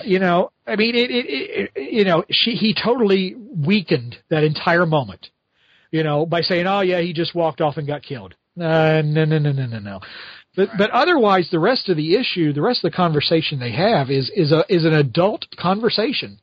You 0.04 0.20
know, 0.20 0.52
I 0.66 0.76
mean, 0.76 0.96
it, 0.96 1.10
it, 1.10 1.72
it 1.76 1.92
you 1.92 2.04
know, 2.06 2.24
she, 2.30 2.52
he 2.52 2.76
totally 2.76 3.36
weakened 3.36 4.18
that 4.30 4.44
entire 4.44 4.86
moment, 4.86 5.28
you 5.92 6.04
know, 6.04 6.26
by 6.26 6.42
saying, 6.42 6.68
oh 6.68 6.82
yeah, 6.82 7.02
he 7.02 7.14
just 7.14 7.34
walked 7.34 7.62
off 7.62 7.78
and 7.78 7.88
got 7.88 8.04
killed. 8.04 8.36
Uh, 8.60 9.02
no, 9.04 9.26
no, 9.26 9.38
no, 9.40 9.52
no, 9.52 9.66
no, 9.66 9.80
no. 9.80 10.00
But 10.56 10.70
but 10.78 10.90
otherwise, 10.90 11.50
the 11.52 11.60
rest 11.60 11.88
of 11.88 11.98
the 11.98 12.16
issue, 12.16 12.52
the 12.52 12.64
rest 12.64 12.84
of 12.84 12.92
the 12.92 12.96
conversation 12.98 13.60
they 13.60 13.72
have 13.74 14.10
is 14.10 14.32
is 14.36 14.52
a 14.52 14.66
is 14.68 14.86
an 14.86 14.94
adult 14.94 15.46
conversation 15.58 16.40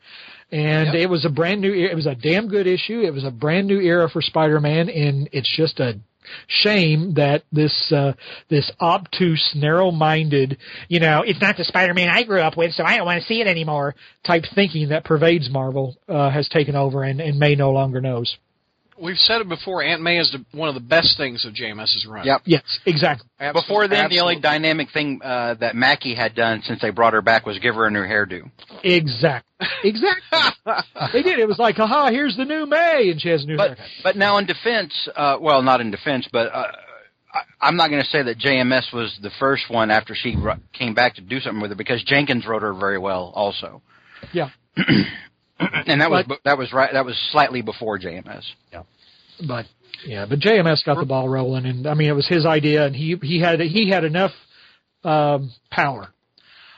and 0.50 0.86
yep. 0.86 0.94
it 0.94 1.10
was 1.10 1.24
a 1.24 1.30
brand 1.30 1.60
new. 1.60 1.72
It 1.72 1.94
was 1.94 2.06
a 2.06 2.14
damn 2.14 2.48
good 2.48 2.66
issue. 2.66 3.00
It 3.00 3.12
was 3.12 3.24
a 3.24 3.30
brand 3.30 3.66
new 3.66 3.80
era 3.80 4.08
for 4.08 4.22
Spider-Man, 4.22 4.88
and 4.88 5.28
it's 5.32 5.54
just 5.56 5.80
a 5.80 5.98
shame 6.46 7.14
that 7.14 7.44
this 7.52 7.92
uh, 7.92 8.12
this 8.48 8.70
obtuse, 8.80 9.52
narrow-minded, 9.54 10.58
you 10.88 11.00
know, 11.00 11.22
it's 11.24 11.40
not 11.40 11.56
the 11.56 11.64
Spider-Man 11.64 12.08
I 12.08 12.22
grew 12.22 12.40
up 12.40 12.56
with, 12.56 12.72
so 12.72 12.84
I 12.84 12.96
don't 12.96 13.06
want 13.06 13.20
to 13.20 13.26
see 13.26 13.40
it 13.40 13.46
anymore 13.46 13.94
type 14.26 14.44
thinking 14.54 14.88
that 14.88 15.04
pervades 15.04 15.50
Marvel 15.50 15.96
uh, 16.08 16.30
has 16.30 16.48
taken 16.48 16.76
over, 16.76 17.02
and, 17.02 17.20
and 17.20 17.38
May 17.38 17.54
no 17.54 17.72
longer 17.72 18.00
knows 18.00 18.36
we've 19.00 19.18
said 19.18 19.40
it 19.40 19.48
before. 19.48 19.82
Aunt 19.82 20.02
May 20.02 20.18
is 20.18 20.30
the, 20.30 20.44
one 20.56 20.68
of 20.68 20.74
the 20.74 20.80
best 20.80 21.16
things 21.16 21.44
of 21.44 21.54
JMS's 21.54 22.06
run. 22.08 22.26
Yep. 22.26 22.42
Yes, 22.44 22.62
exactly. 22.86 23.28
Absolutely. 23.38 23.60
Before 23.62 23.88
then, 23.88 24.04
Absolutely. 24.04 24.16
the 24.16 24.22
only 24.22 24.40
dynamic 24.40 24.88
thing 24.92 25.20
uh, 25.22 25.54
that 25.54 25.74
Mackie 25.74 26.14
had 26.14 26.34
done 26.34 26.62
since 26.64 26.80
they 26.80 26.90
brought 26.90 27.12
her 27.12 27.22
back 27.22 27.46
was 27.46 27.58
give 27.58 27.74
her 27.74 27.86
a 27.86 27.90
new 27.90 28.02
hairdo. 28.02 28.50
Exactly. 28.82 29.66
Exactly. 29.82 30.38
they 31.12 31.22
did. 31.22 31.38
It 31.38 31.48
was 31.48 31.58
like, 31.58 31.78
aha, 31.78 32.10
here's 32.10 32.36
the 32.36 32.44
new 32.44 32.66
May, 32.66 33.10
and 33.10 33.20
she 33.20 33.28
has 33.28 33.44
a 33.44 33.46
new 33.46 33.56
but, 33.56 33.68
haircut. 33.68 33.86
But 34.02 34.16
now, 34.16 34.38
in 34.38 34.46
defense, 34.46 34.92
uh, 35.16 35.38
well, 35.40 35.62
not 35.62 35.80
in 35.80 35.90
defense, 35.90 36.28
but. 36.32 36.52
Uh, 36.52 36.72
I, 37.32 37.40
I'm 37.60 37.76
not 37.76 37.90
going 37.90 38.02
to 38.02 38.08
say 38.08 38.22
that 38.22 38.38
JMS 38.38 38.92
was 38.92 39.18
the 39.20 39.30
first 39.40 39.64
one 39.68 39.90
after 39.90 40.14
she 40.14 40.36
came 40.72 40.94
back 40.94 41.16
to 41.16 41.20
do 41.20 41.40
something 41.40 41.60
with 41.60 41.72
her 41.72 41.76
because 41.76 42.02
Jenkins 42.04 42.46
wrote 42.46 42.62
her 42.62 42.72
very 42.72 42.98
well 42.98 43.32
also. 43.34 43.82
Yeah. 44.32 44.50
and 45.86 46.00
that 46.00 46.10
was 46.10 46.24
that 46.44 46.58
was 46.58 46.72
right. 46.72 46.92
That 46.92 47.04
was 47.04 47.16
slightly 47.32 47.62
before 47.62 47.98
JMS. 47.98 48.44
Yeah, 48.72 48.82
but 49.46 49.66
yeah, 50.06 50.26
but 50.28 50.40
JMS 50.40 50.84
got 50.84 50.98
the 50.98 51.06
ball 51.06 51.28
rolling, 51.28 51.66
and 51.66 51.86
I 51.86 51.94
mean 51.94 52.08
it 52.08 52.14
was 52.14 52.28
his 52.28 52.46
idea, 52.46 52.86
and 52.86 52.94
he 52.94 53.16
he 53.22 53.40
had 53.40 53.60
he 53.60 53.90
had 53.90 54.04
enough 54.04 54.32
um, 55.02 55.52
power. 55.70 56.08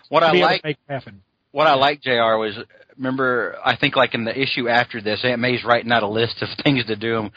What 0.08 0.22
I 0.22 0.32
like 0.32 0.78
happen. 0.88 1.22
What 1.52 1.66
I 1.66 1.74
like, 1.74 2.02
Jr. 2.02 2.36
was 2.36 2.56
remember 2.96 3.56
I 3.64 3.76
think 3.76 3.96
like 3.96 4.14
in 4.14 4.24
the 4.24 4.38
issue 4.38 4.68
after 4.68 5.00
this, 5.00 5.20
Aunt 5.24 5.40
May's 5.40 5.64
writing 5.64 5.92
out 5.92 6.02
a 6.02 6.08
list 6.08 6.42
of 6.42 6.48
things 6.64 6.84
to 6.86 6.96
do. 6.96 7.30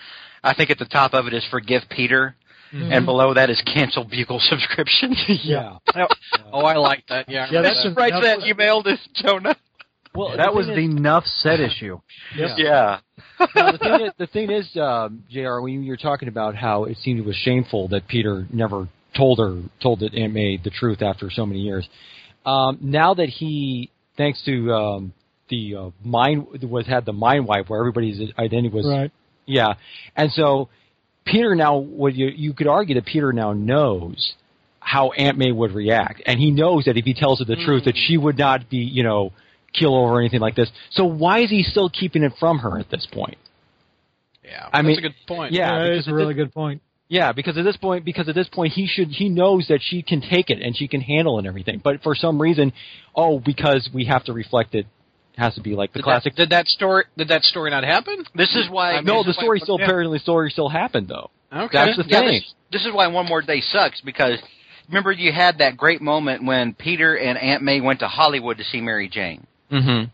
I 0.43 0.53
think 0.53 0.69
at 0.69 0.79
the 0.79 0.85
top 0.85 1.13
of 1.13 1.27
it 1.27 1.33
is 1.33 1.45
forgive 1.49 1.83
Peter. 1.89 2.35
Mm-hmm. 2.73 2.91
And 2.91 3.05
below 3.05 3.33
that 3.33 3.49
is 3.49 3.59
cancel 3.65 4.03
Bugle 4.03 4.39
subscription. 4.43 5.15
yeah. 5.43 5.77
oh, 6.53 6.61
I 6.61 6.75
like 6.75 7.03
that. 7.09 7.27
Yeah. 7.27 7.47
Yeah, 7.49 7.63
that's 7.63 7.87
right. 7.95 8.13
That 8.13 8.45
email 8.45 8.83
to 8.83 8.95
Jonah. 9.15 9.55
Well, 10.15 10.35
that 10.37 10.53
was 10.53 10.67
is, 10.67 10.75
the 10.75 10.83
enough 10.83 11.25
said 11.25 11.59
issue. 11.59 11.99
Yeah. 12.35 12.55
yeah. 12.57 12.99
the 13.39 13.77
thing 13.79 14.01
is, 14.05 14.13
the 14.17 14.27
thing 14.27 14.51
is 14.51 14.69
um, 14.77 15.23
Jr. 15.29 15.59
When 15.61 15.83
you 15.83 15.91
were 15.91 15.97
talking 15.97 16.27
about 16.27 16.55
how 16.55 16.85
it 16.85 16.97
seemed 16.97 17.19
it 17.19 17.25
was 17.25 17.35
shameful 17.35 17.89
that 17.89 18.07
Peter 18.07 18.47
never 18.51 18.87
told 19.15 19.39
her 19.39 19.61
told 19.81 19.99
that 19.99 20.13
Aunt 20.13 20.33
May 20.33 20.57
the 20.57 20.69
truth 20.69 21.01
after 21.01 21.29
so 21.29 21.45
many 21.45 21.61
years. 21.61 21.87
Um, 22.45 22.79
now 22.81 23.13
that 23.13 23.29
he, 23.29 23.91
thanks 24.17 24.41
to 24.45 24.73
um, 24.73 25.13
the 25.49 25.75
uh, 25.75 25.89
mind 26.03 26.47
was 26.63 26.87
had 26.87 27.05
the 27.05 27.13
mind 27.13 27.45
wipe 27.45 27.69
where 27.69 27.79
everybody's 27.79 28.31
identity 28.37 28.69
was 28.69 28.87
right. 28.87 29.11
Yeah, 29.45 29.73
and 30.15 30.31
so 30.31 30.69
Peter 31.25 31.55
now, 31.55 31.77
what 31.77 32.15
you 32.15 32.27
you 32.27 32.53
could 32.53 32.67
argue 32.67 32.95
that 32.95 33.05
Peter 33.05 33.33
now 33.33 33.53
knows 33.53 34.33
how 34.79 35.11
Aunt 35.11 35.37
May 35.37 35.51
would 35.51 35.71
react, 35.71 36.21
and 36.25 36.39
he 36.39 36.51
knows 36.51 36.85
that 36.85 36.97
if 36.97 37.05
he 37.05 37.13
tells 37.13 37.39
her 37.39 37.45
the 37.45 37.55
mm. 37.55 37.65
truth, 37.65 37.85
that 37.85 37.95
she 37.95 38.17
would 38.17 38.37
not 38.37 38.69
be, 38.69 38.77
you 38.77 39.03
know, 39.03 39.31
kill 39.73 39.95
over 39.95 40.13
or 40.13 40.19
anything 40.19 40.39
like 40.39 40.55
this. 40.55 40.69
So 40.91 41.05
why 41.05 41.39
is 41.39 41.49
he 41.49 41.63
still 41.63 41.89
keeping 41.89 42.23
it 42.23 42.33
from 42.39 42.59
her 42.59 42.79
at 42.79 42.89
this 42.89 43.07
point? 43.11 43.37
Yeah, 44.43 44.69
I 44.71 44.81
mean, 44.81 44.95
that's 44.95 44.99
a 44.99 45.01
good 45.09 45.27
point. 45.27 45.53
Yeah, 45.53 45.71
yeah 45.71 45.83
that 45.83 45.97
is 45.97 46.07
a 46.07 46.13
really 46.13 46.33
this, 46.33 46.45
good 46.45 46.53
point. 46.53 46.81
Yeah, 47.07 47.31
because 47.33 47.57
at 47.57 47.63
this 47.63 47.77
point, 47.77 48.05
because 48.05 48.29
at 48.29 48.35
this 48.35 48.47
point, 48.47 48.73
he 48.73 48.87
should 48.87 49.09
he 49.09 49.29
knows 49.29 49.67
that 49.69 49.79
she 49.81 50.01
can 50.01 50.21
take 50.21 50.49
it 50.49 50.61
and 50.61 50.75
she 50.75 50.87
can 50.87 51.01
handle 51.01 51.37
it 51.37 51.39
and 51.39 51.47
everything. 51.47 51.81
But 51.83 52.01
for 52.03 52.15
some 52.15 52.41
reason, 52.41 52.73
oh, 53.15 53.39
because 53.39 53.89
we 53.93 54.05
have 54.05 54.23
to 54.25 54.33
reflect 54.33 54.75
it 54.75 54.85
has 55.37 55.55
to 55.55 55.61
be 55.61 55.73
like 55.73 55.91
the 55.93 55.99
did 55.99 56.03
classic. 56.03 56.35
That, 56.35 56.43
did 56.43 56.49
that 56.51 56.67
story? 56.67 57.05
Did 57.17 57.29
that 57.29 57.43
story 57.43 57.71
not 57.71 57.83
happen? 57.83 58.23
This 58.35 58.55
is 58.55 58.69
why. 58.69 58.93
I 58.93 58.95
mean, 58.97 59.05
no, 59.05 59.23
the 59.23 59.33
story 59.33 59.59
why, 59.59 59.63
still 59.63 59.79
yeah. 59.79 59.85
apparently 59.85 60.17
the 60.17 60.23
story 60.23 60.51
still 60.51 60.69
happened 60.69 61.07
though. 61.07 61.31
Okay, 61.51 61.77
that's 61.77 61.97
the 61.97 62.05
yeah, 62.07 62.19
thing. 62.21 62.27
This, 62.29 62.53
this, 62.71 62.85
is 62.85 62.93
why 62.93 63.07
One 63.07 63.27
More 63.27 63.41
Day 63.41 63.61
sucks 63.61 64.01
because 64.01 64.37
remember 64.87 65.11
you 65.11 65.31
had 65.31 65.57
that 65.59 65.77
great 65.77 66.01
moment 66.01 66.45
when 66.45 66.73
Peter 66.75 67.17
and 67.17 67.39
Aunt 67.39 67.63
May 67.63 67.81
went 67.81 68.01
to 68.01 68.07
Hollywood 68.07 68.57
to 68.57 68.63
see 68.63 68.81
Mary 68.81 69.09
Jane. 69.09 69.47
Mm-hmm. 69.71 70.05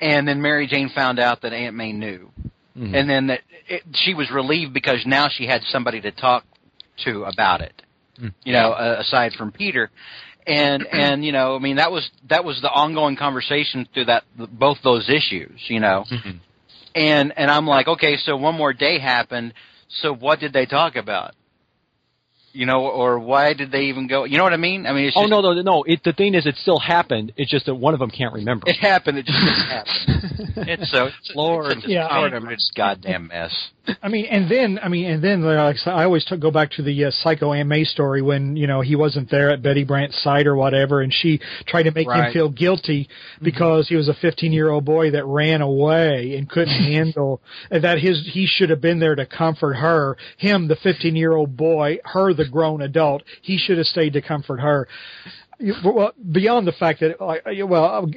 And 0.00 0.28
then 0.28 0.42
Mary 0.42 0.66
Jane 0.66 0.90
found 0.94 1.18
out 1.18 1.42
that 1.42 1.52
Aunt 1.52 1.76
May 1.76 1.92
knew, 1.92 2.30
mm-hmm. 2.76 2.94
and 2.94 3.08
then 3.08 3.26
that 3.28 3.40
it, 3.68 3.82
she 3.94 4.14
was 4.14 4.30
relieved 4.32 4.74
because 4.74 5.04
now 5.06 5.28
she 5.30 5.46
had 5.46 5.62
somebody 5.64 6.00
to 6.00 6.10
talk 6.10 6.44
to 7.04 7.22
about 7.24 7.60
it. 7.60 7.80
Mm-hmm. 8.16 8.28
You 8.44 8.52
know, 8.52 8.72
uh, 8.72 8.96
aside 9.00 9.32
from 9.34 9.52
Peter 9.52 9.90
and 10.46 10.86
and 10.92 11.24
you 11.24 11.32
know, 11.32 11.54
I 11.56 11.58
mean, 11.58 11.76
that 11.76 11.92
was 11.92 12.08
that 12.28 12.44
was 12.44 12.60
the 12.60 12.70
ongoing 12.70 13.16
conversation 13.16 13.86
through 13.92 14.06
that 14.06 14.24
both 14.36 14.78
those 14.82 15.08
issues, 15.08 15.60
you 15.68 15.80
know. 15.80 16.04
Mm-hmm. 16.10 16.38
And 16.94 17.32
and 17.36 17.50
I'm 17.50 17.66
like, 17.66 17.88
okay, 17.88 18.16
so 18.16 18.36
one 18.36 18.56
more 18.56 18.72
day 18.72 18.98
happened. 18.98 19.54
So 20.00 20.14
what 20.14 20.40
did 20.40 20.52
they 20.52 20.66
talk 20.66 20.96
about? 20.96 21.34
You 22.52 22.66
know, 22.66 22.86
or 22.86 23.18
why 23.18 23.54
did 23.54 23.70
they 23.72 23.84
even 23.84 24.06
go? 24.06 24.24
You 24.24 24.36
know 24.36 24.44
what 24.44 24.52
I 24.52 24.58
mean? 24.58 24.86
I 24.86 24.92
mean, 24.92 25.06
it's 25.06 25.16
oh 25.16 25.26
no, 25.26 25.40
no, 25.40 25.60
no. 25.62 25.82
It, 25.84 26.00
the 26.04 26.12
thing 26.12 26.34
is, 26.34 26.46
it 26.46 26.56
still 26.56 26.78
happened. 26.78 27.32
It's 27.36 27.50
just 27.50 27.66
that 27.66 27.74
one 27.74 27.94
of 27.94 28.00
them 28.00 28.10
can't 28.10 28.34
remember. 28.34 28.68
It 28.68 28.76
happened. 28.76 29.18
It 29.18 29.26
just 29.26 29.38
didn't 29.38 30.22
it's 30.68 30.90
so 30.90 31.06
it's, 31.06 31.32
Lord, 31.34 31.72
it's, 31.72 31.86
yeah, 31.86 32.06
I 32.06 32.28
mean, 32.28 32.52
it's 32.52 32.70
goddamn 32.76 33.28
mess. 33.28 33.52
I 34.00 34.08
mean, 34.08 34.26
and 34.26 34.50
then 34.50 34.78
I 34.80 34.88
mean, 34.88 35.10
and 35.10 35.24
then 35.24 35.42
like 35.42 35.76
I 35.86 36.04
always 36.04 36.24
t- 36.24 36.36
go 36.36 36.50
back 36.52 36.70
to 36.72 36.82
the 36.82 37.06
uh, 37.06 37.10
Psycho 37.10 37.52
Aunt 37.52 37.68
May 37.68 37.84
story 37.84 38.22
when 38.22 38.54
you 38.54 38.66
know 38.66 38.80
he 38.80 38.94
wasn't 38.94 39.28
there 39.30 39.50
at 39.50 39.62
Betty 39.62 39.82
Brant's 39.82 40.22
side 40.22 40.46
or 40.46 40.54
whatever, 40.54 41.00
and 41.00 41.12
she 41.12 41.40
tried 41.66 41.84
to 41.84 41.90
make 41.90 42.06
right. 42.06 42.26
him 42.26 42.32
feel 42.32 42.48
guilty 42.48 43.08
because 43.42 43.88
he 43.88 43.96
was 43.96 44.08
a 44.08 44.14
15 44.14 44.52
year 44.52 44.70
old 44.70 44.84
boy 44.84 45.10
that 45.10 45.24
ran 45.24 45.62
away 45.62 46.36
and 46.36 46.48
couldn't 46.48 46.68
handle 46.92 47.40
that 47.70 47.98
his 47.98 48.28
he 48.32 48.46
should 48.46 48.70
have 48.70 48.80
been 48.80 49.00
there 49.00 49.16
to 49.16 49.26
comfort 49.26 49.74
her, 49.74 50.16
him 50.36 50.68
the 50.68 50.76
15 50.76 51.16
year 51.16 51.32
old 51.32 51.56
boy, 51.56 51.98
her 52.04 52.32
the 52.32 52.41
grown 52.50 52.82
adult 52.82 53.22
he 53.42 53.58
should 53.58 53.78
have 53.78 53.86
stayed 53.86 54.12
to 54.14 54.22
comfort 54.22 54.60
her. 54.60 54.88
Well, 55.84 56.12
beyond 56.32 56.66
the 56.66 56.72
fact 56.72 57.00
that, 57.00 57.20
well, 57.20 58.10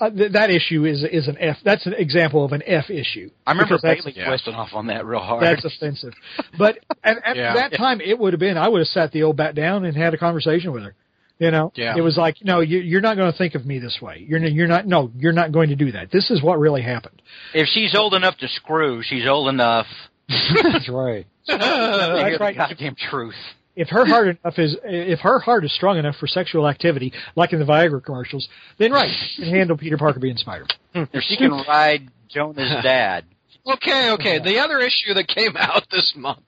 uh, 0.00 0.10
that 0.30 0.50
issue 0.50 0.84
is 0.84 1.02
is 1.02 1.26
an 1.26 1.36
F. 1.40 1.56
That's 1.64 1.86
an 1.86 1.94
example 1.94 2.44
of 2.44 2.52
an 2.52 2.62
F 2.64 2.88
issue. 2.88 3.30
I 3.46 3.52
remember 3.52 3.78
Bailey 3.82 4.12
yeah. 4.14 4.36
off 4.54 4.70
on 4.74 4.86
that 4.88 5.04
real 5.04 5.20
hard. 5.20 5.42
That's 5.42 5.64
offensive. 5.64 6.12
But 6.56 6.78
at, 7.02 7.16
at 7.24 7.36
yeah. 7.36 7.54
that 7.54 7.76
time, 7.76 8.00
it 8.00 8.18
would 8.18 8.32
have 8.32 8.40
been. 8.40 8.56
I 8.56 8.68
would 8.68 8.78
have 8.78 8.88
sat 8.88 9.10
the 9.10 9.24
old 9.24 9.36
bat 9.36 9.56
down 9.56 9.84
and 9.84 9.96
had 9.96 10.14
a 10.14 10.18
conversation 10.18 10.72
with 10.72 10.84
her. 10.84 10.94
You 11.40 11.50
know, 11.50 11.72
yeah. 11.74 11.96
it 11.96 12.00
was 12.00 12.16
like, 12.16 12.36
no, 12.42 12.60
you, 12.60 12.78
you're 12.78 13.00
not 13.00 13.16
going 13.16 13.32
to 13.32 13.36
think 13.36 13.56
of 13.56 13.66
me 13.66 13.80
this 13.80 13.98
way. 14.00 14.24
You're 14.28 14.38
you're 14.38 14.68
not. 14.68 14.86
No, 14.86 15.10
you're 15.16 15.32
not 15.32 15.50
going 15.50 15.70
to 15.70 15.76
do 15.76 15.90
that. 15.92 16.12
This 16.12 16.30
is 16.30 16.40
what 16.42 16.60
really 16.60 16.82
happened. 16.82 17.20
If 17.54 17.66
she's 17.66 17.96
old 17.96 18.14
enough 18.14 18.38
to 18.38 18.46
screw, 18.46 19.02
she's 19.02 19.26
old 19.26 19.48
enough. 19.48 19.86
That's 20.28 20.88
right. 20.88 21.26
That's 21.48 22.40
right. 22.40 22.56
Goddamn 22.56 22.94
truth 23.10 23.34
if 23.76 23.88
her 23.88 24.04
heart 24.04 24.28
enough 24.28 24.58
is 24.58 24.76
if 24.84 25.20
her 25.20 25.38
heart 25.38 25.64
is 25.64 25.74
strong 25.74 25.98
enough 25.98 26.16
for 26.16 26.26
sexual 26.26 26.68
activity, 26.68 27.12
like 27.36 27.52
in 27.52 27.58
the 27.58 27.64
Viagra 27.64 28.02
commercials, 28.04 28.48
then 28.78 28.92
right, 28.92 29.10
she 29.34 29.42
can 29.42 29.54
handle 29.54 29.76
Peter 29.76 29.96
Parker 29.98 30.20
being 30.20 30.36
Spider. 30.36 30.66
If 30.94 31.22
she 31.24 31.36
can 31.36 31.50
ride 31.50 32.08
Jonah's 32.28 32.70
dad. 32.82 33.24
Okay, 33.66 34.10
okay. 34.10 34.38
The 34.40 34.58
other 34.58 34.78
issue 34.80 35.14
that 35.14 35.26
came 35.26 35.56
out 35.56 35.84
this 35.90 36.12
month 36.14 36.44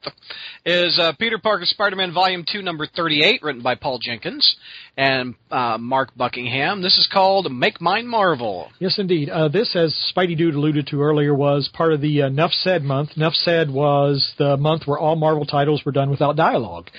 is 0.66 0.98
uh, 1.00 1.12
Peter 1.18 1.38
Parker 1.38 1.64
Spider-Man 1.64 2.12
Volume 2.12 2.44
2, 2.46 2.60
Number 2.60 2.86
38, 2.86 3.42
written 3.42 3.62
by 3.62 3.74
Paul 3.74 3.98
Jenkins 3.98 4.56
and 4.98 5.34
uh, 5.50 5.78
Mark 5.78 6.14
Buckingham. 6.14 6.82
This 6.82 6.98
is 6.98 7.08
called 7.10 7.50
Make 7.50 7.80
Mine 7.80 8.06
Marvel. 8.06 8.68
Yes, 8.80 8.98
indeed. 8.98 9.30
Uh, 9.30 9.48
this, 9.48 9.74
as 9.74 9.96
Spidey 10.14 10.36
Dude 10.36 10.56
alluded 10.56 10.88
to 10.88 11.00
earlier, 11.00 11.34
was 11.34 11.70
part 11.72 11.94
of 11.94 12.02
the 12.02 12.22
uh, 12.22 12.28
Nuff 12.28 12.50
Said 12.52 12.82
month. 12.82 13.16
Nuff 13.16 13.32
Said 13.32 13.70
was 13.70 14.34
the 14.36 14.58
month 14.58 14.82
where 14.84 14.98
all 14.98 15.16
Marvel 15.16 15.46
titles 15.46 15.86
were 15.86 15.92
done 15.92 16.10
without 16.10 16.36
dialogue. 16.36 16.90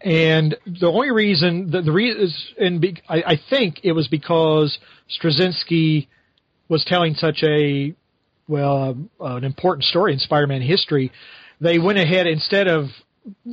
And 0.00 0.56
the 0.66 0.88
only 0.88 1.12
reason, 1.12 1.70
the, 1.70 1.82
the 1.82 1.92
reason, 1.92 2.28
and 2.58 2.80
be, 2.80 3.00
I, 3.08 3.22
I 3.24 3.40
think 3.48 3.82
it 3.84 3.92
was 3.92 4.08
because 4.08 4.76
Straczynski 5.16 6.08
was 6.68 6.84
telling 6.84 7.14
such 7.14 7.44
a 7.44 7.94
well, 8.50 8.96
uh, 9.20 9.36
an 9.36 9.44
important 9.44 9.84
story 9.84 10.12
in 10.12 10.18
Spider-Man 10.18 10.60
history, 10.60 11.12
they 11.60 11.78
went 11.78 11.98
ahead 11.98 12.26
instead 12.26 12.66
of 12.66 12.86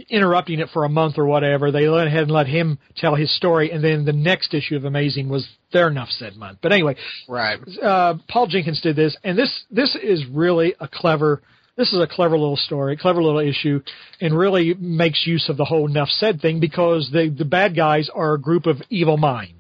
interrupting 0.10 0.60
it 0.60 0.70
for 0.74 0.86
a 0.86 0.90
month 0.90 1.18
or 1.18 1.26
whatever. 1.26 1.72
They 1.72 1.88
went 1.88 2.08
ahead 2.08 2.24
and 2.24 2.32
let 2.32 2.48
him 2.48 2.80
tell 2.96 3.16
his 3.16 3.36
story, 3.36 3.72
and 3.72 3.84
then 3.84 4.06
the 4.06 4.14
next 4.14 4.54
issue 4.54 4.76
of 4.76 4.86
Amazing 4.86 5.30
was 5.30 5.48
their 5.72 5.88
enough 5.88 6.10
said 6.10 6.36
month. 6.36 6.60
But 6.62 6.72
anyway, 6.72 6.96
right. 7.28 7.60
Uh, 7.82 8.16
Paul 8.28 8.48
Jenkins 8.48 8.82
did 8.82 8.96
this, 8.96 9.16
and 9.24 9.38
this 9.38 9.66
this 9.70 9.96
is 9.96 10.26
really 10.32 10.74
a 10.80 10.88
clever. 10.88 11.42
This 11.76 11.94
is 11.94 12.00
a 12.00 12.08
clever 12.08 12.40
little 12.40 12.58
story, 12.58 12.98
clever 12.98 13.22
little 13.22 13.40
issue, 13.40 13.82
and 14.20 14.36
really 14.36 14.74
makes 14.74 15.28
use 15.28 15.48
of 15.48 15.58
the 15.58 15.66
whole 15.66 15.88
enough 15.88 16.10
said 16.10 16.42
thing 16.42 16.60
because 16.60 17.10
the 17.12 17.30
the 17.30 17.46
bad 17.46 17.76
guys 17.76 18.10
are 18.14 18.34
a 18.34 18.42
group 18.42 18.66
of 18.66 18.82
evil 18.90 19.18
mimes. 19.18 19.57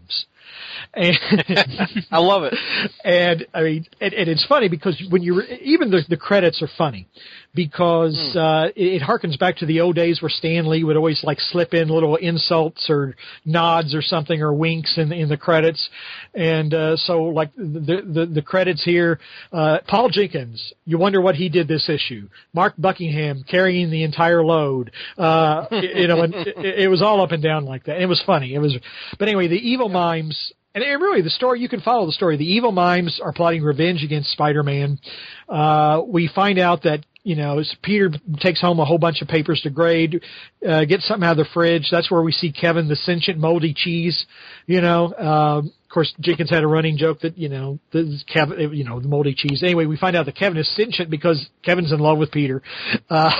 And 0.97 2.07
I 2.11 2.17
love 2.17 2.43
it. 2.43 2.55
And 3.03 3.45
I 3.53 3.61
mean, 3.61 3.85
and, 4.01 4.13
and 4.13 4.27
it's 4.27 4.45
funny 4.47 4.67
because 4.67 5.01
when 5.09 5.21
you 5.21 5.41
even 5.61 5.91
the, 5.91 6.03
the 6.09 6.17
credits 6.17 6.61
are 6.63 6.69
funny 6.75 7.07
because 7.53 8.15
mm. 8.35 8.35
uh, 8.35 8.71
it, 8.75 9.01
it 9.01 9.01
harkens 9.01 9.37
back 9.37 9.57
to 9.57 9.65
the 9.65 9.81
old 9.81 9.95
days 9.95 10.21
where 10.21 10.29
Stan 10.29 10.67
Lee 10.67 10.83
would 10.83 10.97
always 10.97 11.23
like 11.23 11.39
slip 11.39 11.73
in 11.73 11.87
little 11.87 12.15
insults 12.15 12.89
or 12.89 13.15
nods 13.45 13.93
or 13.93 14.01
something 14.01 14.41
or 14.41 14.53
winks 14.53 14.97
in 14.97 15.11
in 15.11 15.29
the 15.29 15.37
credits, 15.37 15.87
and 16.33 16.73
uh, 16.73 16.95
so 16.97 17.23
like 17.23 17.53
the 17.55 18.01
the, 18.05 18.25
the 18.25 18.41
credits 18.41 18.83
here, 18.83 19.19
uh, 19.51 19.79
Paul 19.87 20.09
Jenkins, 20.09 20.73
you 20.85 20.97
wonder 20.97 21.21
what 21.21 21.35
he 21.35 21.47
did 21.49 21.67
this 21.67 21.89
issue. 21.89 22.27
Mark 22.53 22.73
Buckingham 22.77 23.43
carrying 23.47 23.91
the 23.91 24.03
entire 24.03 24.43
load, 24.43 24.91
uh, 25.17 25.65
you 25.71 26.07
know, 26.07 26.21
and 26.21 26.33
it, 26.33 26.79
it 26.79 26.87
was 26.87 27.03
all 27.03 27.21
up 27.21 27.31
and 27.31 27.43
down 27.43 27.65
like 27.65 27.83
that. 27.85 28.01
It 28.01 28.07
was 28.07 28.21
funny. 28.25 28.55
It 28.55 28.59
was, 28.59 28.75
but 29.19 29.27
anyway, 29.27 29.47
the 29.47 29.55
evil 29.55 29.89
mimes 29.89 30.53
and 30.83 31.01
really, 31.01 31.21
the 31.21 31.29
story 31.29 31.59
you 31.59 31.69
can 31.69 31.81
follow 31.81 32.05
the 32.05 32.11
story. 32.11 32.37
The 32.37 32.45
evil 32.45 32.71
mimes 32.71 33.19
are 33.23 33.33
plotting 33.33 33.63
revenge 33.63 34.03
against 34.03 34.31
Spider-Man. 34.31 34.99
Uh, 35.47 36.01
we 36.05 36.29
find 36.33 36.59
out 36.59 36.83
that 36.83 37.05
you 37.27 37.35
know, 37.35 37.61
Peter 37.83 38.09
takes 38.39 38.61
home 38.61 38.79
a 38.79 38.85
whole 38.85 38.97
bunch 38.97 39.21
of 39.21 39.27
papers 39.27 39.59
to 39.63 39.69
grade, 39.69 40.23
uh, 40.65 40.85
gets 40.85 41.05
something 41.05 41.27
out 41.27 41.31
of 41.31 41.45
the 41.45 41.53
fridge. 41.53 41.89
That's 41.91 42.09
where 42.09 42.21
we 42.21 42.31
see 42.31 42.53
Kevin, 42.53 42.87
the 42.87 42.95
sentient 42.95 43.37
moldy 43.37 43.73
cheese. 43.73 44.25
You 44.65 44.79
know, 44.79 45.07
uh, 45.11 45.61
of 45.87 45.93
course, 45.93 46.13
Jenkins 46.19 46.49
had 46.49 46.63
a 46.63 46.67
running 46.67 46.97
joke 46.97 47.21
that 47.21 47.37
you 47.37 47.47
know, 47.47 47.79
the 47.91 48.19
Kevin, 48.31 48.73
you 48.73 48.83
know, 48.83 48.99
the 48.99 49.07
moldy 49.07 49.33
cheese. 49.33 49.63
Anyway, 49.63 49.85
we 49.85 49.95
find 49.95 50.17
out 50.17 50.25
that 50.25 50.35
Kevin 50.35 50.57
is 50.57 50.75
sentient 50.75 51.09
because 51.09 51.47
Kevin's 51.63 51.93
in 51.93 51.99
love 51.99 52.17
with 52.17 52.29
Peter. 52.29 52.61
Uh, 53.09 53.31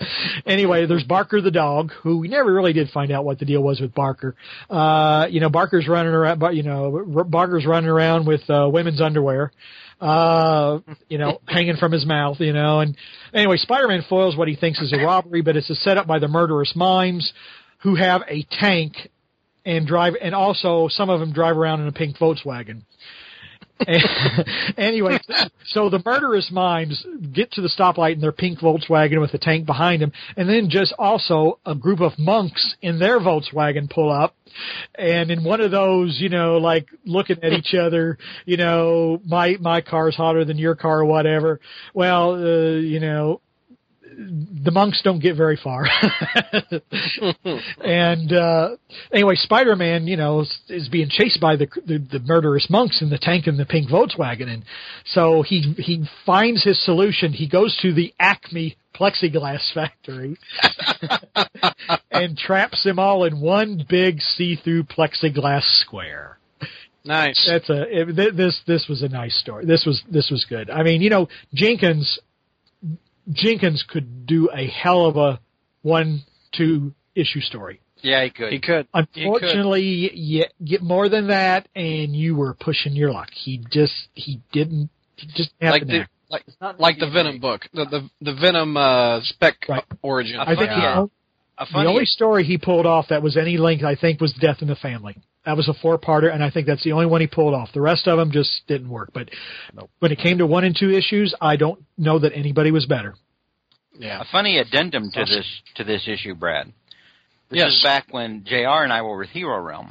anyway, 0.46 0.84
there's 0.84 1.04
Barker 1.04 1.40
the 1.40 1.50
dog, 1.50 1.92
who 2.02 2.18
we 2.18 2.28
never 2.28 2.52
really 2.52 2.74
did 2.74 2.90
find 2.90 3.10
out 3.10 3.24
what 3.24 3.38
the 3.38 3.46
deal 3.46 3.62
was 3.62 3.80
with 3.80 3.94
Barker. 3.94 4.36
Uh, 4.68 5.28
you 5.30 5.40
know, 5.40 5.48
Barker's 5.48 5.88
running 5.88 6.12
around, 6.12 6.38
but 6.40 6.54
you 6.54 6.62
know, 6.62 7.24
Barker's 7.26 7.64
running 7.64 7.88
around 7.88 8.26
with 8.26 8.42
uh, 8.50 8.68
women's 8.70 9.00
underwear 9.00 9.50
uh, 10.00 10.80
you 11.08 11.18
know, 11.18 11.40
hanging 11.48 11.76
from 11.76 11.92
his 11.92 12.06
mouth, 12.06 12.38
you 12.40 12.52
know. 12.52 12.80
And 12.80 12.96
anyway, 13.32 13.56
Spider-Man 13.56 14.04
foils 14.08 14.36
what 14.36 14.48
he 14.48 14.56
thinks 14.56 14.80
is 14.80 14.92
a 14.92 14.98
robbery, 14.98 15.40
but 15.40 15.56
it's 15.56 15.70
a 15.70 15.74
setup 15.74 16.06
by 16.06 16.18
the 16.18 16.28
murderous 16.28 16.74
mimes 16.76 17.32
who 17.82 17.94
have 17.94 18.22
a 18.28 18.46
tank 18.50 19.10
and 19.64 19.86
drive, 19.86 20.14
and 20.20 20.34
also 20.34 20.88
some 20.88 21.10
of 21.10 21.20
them 21.20 21.32
drive 21.32 21.56
around 21.56 21.80
in 21.80 21.88
a 21.88 21.92
pink 21.92 22.16
Volkswagen. 22.18 22.82
anyway, 24.76 25.18
so 25.66 25.90
the 25.90 26.00
murderous 26.04 26.50
mimes 26.52 27.04
get 27.32 27.50
to 27.52 27.60
the 27.60 27.68
stoplight 27.68 28.14
in 28.14 28.20
their 28.20 28.32
pink 28.32 28.60
Volkswagen 28.60 29.20
with 29.20 29.34
a 29.34 29.38
tank 29.38 29.66
behind 29.66 30.00
them, 30.00 30.12
and 30.36 30.48
then 30.48 30.70
just 30.70 30.94
also 30.96 31.58
a 31.66 31.74
group 31.74 32.00
of 32.00 32.12
monks 32.16 32.76
in 32.82 33.00
their 33.00 33.18
Volkswagen 33.18 33.90
pull 33.90 34.12
up, 34.12 34.36
and 34.94 35.30
in 35.30 35.42
one 35.42 35.60
of 35.60 35.72
those, 35.72 36.18
you 36.20 36.28
know, 36.28 36.58
like 36.58 36.86
looking 37.04 37.42
at 37.42 37.52
each 37.52 37.74
other, 37.74 38.16
you 38.46 38.56
know, 38.56 39.20
my 39.26 39.56
my 39.60 39.80
car's 39.80 40.14
hotter 40.14 40.44
than 40.44 40.56
your 40.56 40.76
car 40.76 41.00
or 41.00 41.04
whatever. 41.04 41.60
Well, 41.94 42.34
uh, 42.34 42.76
you 42.76 43.00
know, 43.00 43.40
the 44.16 44.70
monks 44.70 45.00
don't 45.02 45.20
get 45.20 45.36
very 45.36 45.58
far. 45.62 45.86
and 47.84 48.32
uh 48.32 48.76
anyway, 49.12 49.34
Spider-Man, 49.34 50.06
you 50.06 50.16
know, 50.16 50.40
is, 50.40 50.58
is 50.68 50.88
being 50.88 51.08
chased 51.08 51.40
by 51.40 51.56
the, 51.56 51.66
the 51.86 51.98
the 51.98 52.20
murderous 52.20 52.68
monks 52.70 53.02
in 53.02 53.10
the 53.10 53.18
tank 53.18 53.46
in 53.46 53.56
the 53.56 53.66
pink 53.66 53.90
Volkswagen, 53.90 54.48
and 54.48 54.64
so 55.06 55.42
he 55.42 55.74
he 55.78 56.04
finds 56.24 56.64
his 56.64 56.82
solution. 56.84 57.32
He 57.32 57.48
goes 57.48 57.76
to 57.82 57.92
the 57.92 58.14
Acme 58.18 58.76
plexiglass 58.94 59.72
factory 59.72 60.36
and 62.10 62.38
traps 62.38 62.84
them 62.84 62.98
all 62.98 63.24
in 63.24 63.40
one 63.40 63.84
big 63.88 64.20
see-through 64.20 64.84
plexiglass 64.84 65.64
square. 65.80 66.38
Nice. 67.04 67.44
That's 67.50 67.68
a 67.68 67.82
it, 68.00 68.36
this 68.36 68.60
this 68.66 68.86
was 68.88 69.02
a 69.02 69.08
nice 69.08 69.38
story. 69.38 69.66
This 69.66 69.84
was 69.84 70.02
this 70.10 70.30
was 70.30 70.46
good. 70.48 70.70
I 70.70 70.82
mean, 70.82 71.02
you 71.02 71.10
know, 71.10 71.28
Jenkins 71.52 72.18
Jenkins 73.32 73.84
could 73.88 74.26
do 74.26 74.50
a 74.54 74.66
hell 74.66 75.06
of 75.06 75.16
a 75.16 75.40
one 75.82 76.22
two 76.52 76.94
issue 77.14 77.40
story. 77.40 77.80
Yeah, 78.02 78.24
he 78.24 78.30
could. 78.30 78.52
He 78.52 78.60
could. 78.60 78.86
Unfortunately, 78.92 79.82
he 79.82 80.08
could. 80.08 80.18
you 80.18 80.44
get 80.64 80.82
more 80.82 81.08
than 81.08 81.28
that, 81.28 81.68
and 81.74 82.14
you 82.14 82.36
were 82.36 82.54
pushing 82.54 82.92
your 82.92 83.12
luck. 83.12 83.28
He 83.32 83.64
just 83.70 84.08
he 84.14 84.42
didn't 84.52 84.90
he 85.16 85.26
just 85.28 85.50
like 85.60 85.86
the 85.86 86.06
like 86.28 86.44
like 86.78 86.98
the 86.98 87.08
Venom 87.08 87.38
book, 87.38 87.62
the 87.72 87.84
the, 87.84 88.10
the 88.20 88.34
Venom 88.34 88.76
uh, 88.76 89.20
spec 89.22 89.56
right. 89.68 89.84
origin. 90.02 90.38
I 90.38 90.54
think 90.56 90.70
yeah. 90.70 91.06
the 91.58 91.86
only 91.86 92.04
story 92.04 92.44
he 92.44 92.58
pulled 92.58 92.86
off 92.86 93.06
that 93.08 93.22
was 93.22 93.36
any 93.36 93.56
length, 93.56 93.84
I 93.84 93.94
think, 93.94 94.20
was 94.20 94.32
Death 94.34 94.58
in 94.60 94.68
the 94.68 94.76
Family. 94.76 95.16
That 95.46 95.56
was 95.56 95.68
a 95.68 95.74
four-parter, 95.74 96.32
and 96.32 96.42
I 96.42 96.50
think 96.50 96.66
that's 96.66 96.82
the 96.84 96.92
only 96.92 97.06
one 97.06 97.20
he 97.20 97.26
pulled 97.26 97.54
off. 97.54 97.68
The 97.74 97.80
rest 97.80 98.08
of 98.08 98.18
them 98.18 98.30
just 98.30 98.62
didn't 98.66 98.88
work. 98.88 99.10
But 99.12 99.28
nope. 99.74 99.90
when 99.98 100.10
it 100.10 100.18
came 100.18 100.38
to 100.38 100.46
one 100.46 100.64
and 100.64 100.74
two 100.78 100.90
issues, 100.90 101.34
I 101.40 101.56
don't 101.56 101.84
know 101.98 102.18
that 102.18 102.32
anybody 102.34 102.70
was 102.70 102.86
better. 102.86 103.14
Yeah. 103.98 104.20
A 104.20 104.24
funny 104.32 104.58
addendum 104.58 105.10
to 105.12 105.24
this 105.24 105.46
to 105.76 105.84
this 105.84 106.08
issue, 106.08 106.34
Brad. 106.34 106.72
This 107.50 107.58
yes. 107.58 107.72
is 107.72 107.82
back 107.82 108.06
when 108.10 108.44
Jr. 108.44 108.82
and 108.82 108.92
I 108.92 109.02
were 109.02 109.18
with 109.18 109.28
Hero 109.28 109.60
Realm, 109.60 109.90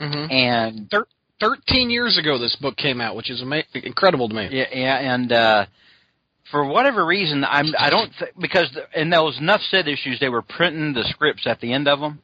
mm-hmm. 0.00 0.30
and 0.30 0.90
Thir- 0.90 1.06
thirteen 1.38 1.88
years 1.88 2.18
ago 2.18 2.38
this 2.38 2.56
book 2.56 2.76
came 2.76 3.00
out, 3.00 3.16
which 3.16 3.30
is 3.30 3.40
ama- 3.40 3.62
incredible 3.72 4.28
to 4.28 4.34
me. 4.34 4.48
Yeah, 4.50 4.66
yeah, 4.72 5.14
and 5.14 5.32
uh, 5.32 5.66
for 6.50 6.64
whatever 6.66 7.06
reason, 7.06 7.44
I'm 7.44 7.72
I 7.78 7.88
don't 7.88 8.12
th- 8.18 8.32
because 8.38 8.70
the, 8.74 9.00
in 9.00 9.10
those 9.10 9.38
Nuff 9.40 9.60
Said 9.70 9.88
issues 9.88 10.20
they 10.20 10.28
were 10.28 10.42
printing 10.42 10.92
the 10.92 11.04
scripts 11.04 11.46
at 11.46 11.60
the 11.60 11.72
end 11.72 11.88
of 11.88 12.00
them. 12.00 12.20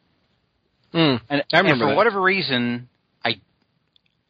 Mm, 0.94 1.20
and, 1.28 1.44
I 1.52 1.58
remember 1.58 1.72
and 1.72 1.80
for 1.80 1.88
that. 1.88 1.96
whatever 1.96 2.20
reason, 2.20 2.88
I 3.24 3.40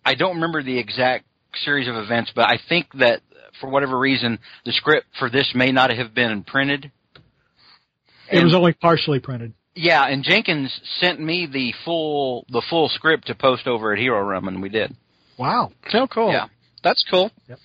I 0.04 0.14
don't 0.14 0.36
remember 0.36 0.62
the 0.62 0.78
exact 0.78 1.24
series 1.64 1.88
of 1.88 1.96
events, 1.96 2.32
but 2.34 2.46
I 2.46 2.58
think 2.68 2.86
that 2.94 3.20
for 3.60 3.70
whatever 3.70 3.98
reason 3.98 4.38
the 4.64 4.72
script 4.72 5.06
for 5.18 5.30
this 5.30 5.52
may 5.54 5.72
not 5.72 5.90
have 5.90 6.14
been 6.14 6.42
printed. 6.42 6.90
It 8.30 8.42
was 8.42 8.54
only 8.54 8.72
partially 8.72 9.20
printed. 9.20 9.54
Yeah, 9.74 10.04
and 10.04 10.24
Jenkins 10.24 10.74
sent 11.00 11.20
me 11.20 11.46
the 11.50 11.72
full 11.84 12.46
the 12.48 12.62
full 12.68 12.88
script 12.88 13.26
to 13.28 13.34
post 13.34 13.66
over 13.66 13.92
at 13.92 13.98
Hero 13.98 14.22
Realm, 14.24 14.48
and 14.48 14.62
we 14.62 14.68
did. 14.68 14.96
Wow. 15.38 15.72
so 15.90 16.06
cool. 16.06 16.32
Yeah, 16.32 16.46
that's 16.82 17.04
cool. 17.10 17.30
Yep. 17.48 17.58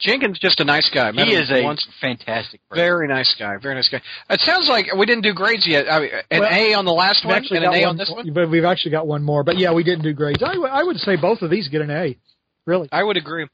Jenkins 0.00 0.38
just 0.38 0.60
a 0.60 0.64
nice 0.64 0.88
guy. 0.92 1.10
Met 1.12 1.28
he 1.28 1.34
him 1.34 1.42
is 1.42 1.50
a 1.50 1.62
once. 1.62 1.86
fantastic. 2.00 2.60
Person. 2.68 2.82
Very 2.82 3.06
nice 3.08 3.34
guy. 3.38 3.56
Very 3.58 3.74
nice 3.74 3.88
guy. 3.88 4.00
It 4.30 4.40
sounds 4.40 4.68
like 4.68 4.86
we 4.96 5.06
didn't 5.06 5.22
do 5.22 5.32
grades 5.34 5.66
yet. 5.66 5.86
I 5.90 6.00
mean, 6.00 6.10
an 6.30 6.40
Well, 6.40 6.48
A 6.52 6.74
on 6.74 6.84
the 6.84 6.92
last 6.92 7.24
one 7.24 7.36
and 7.44 7.50
an 7.52 7.64
A 7.64 7.68
one, 7.80 7.84
on 7.84 7.96
this 7.96 8.10
one. 8.10 8.32
But 8.32 8.50
we've 8.50 8.64
actually 8.64 8.92
got 8.92 9.06
one 9.06 9.22
more. 9.22 9.44
But 9.44 9.58
yeah, 9.58 9.72
we 9.72 9.84
didn't 9.84 10.02
do 10.02 10.12
grades. 10.12 10.42
I, 10.42 10.52
w- 10.54 10.66
I 10.72 10.82
would 10.82 10.96
say 10.98 11.16
both 11.16 11.42
of 11.42 11.50
these 11.50 11.68
get 11.68 11.80
an 11.82 11.90
A. 11.90 12.16
Really? 12.66 12.88
I 12.92 13.02
would 13.02 13.16
agree. 13.16 13.46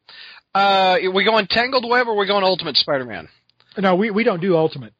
Uh, 0.54 0.96
we 1.12 1.24
going 1.24 1.46
Tangled 1.48 1.86
Web 1.88 2.08
or 2.08 2.16
we 2.16 2.26
going 2.26 2.44
Ultimate 2.44 2.76
Spider-Man? 2.76 3.28
No, 3.78 3.94
we 3.94 4.10
we 4.10 4.24
don't 4.24 4.40
do 4.40 4.56
Ultimate. 4.56 4.92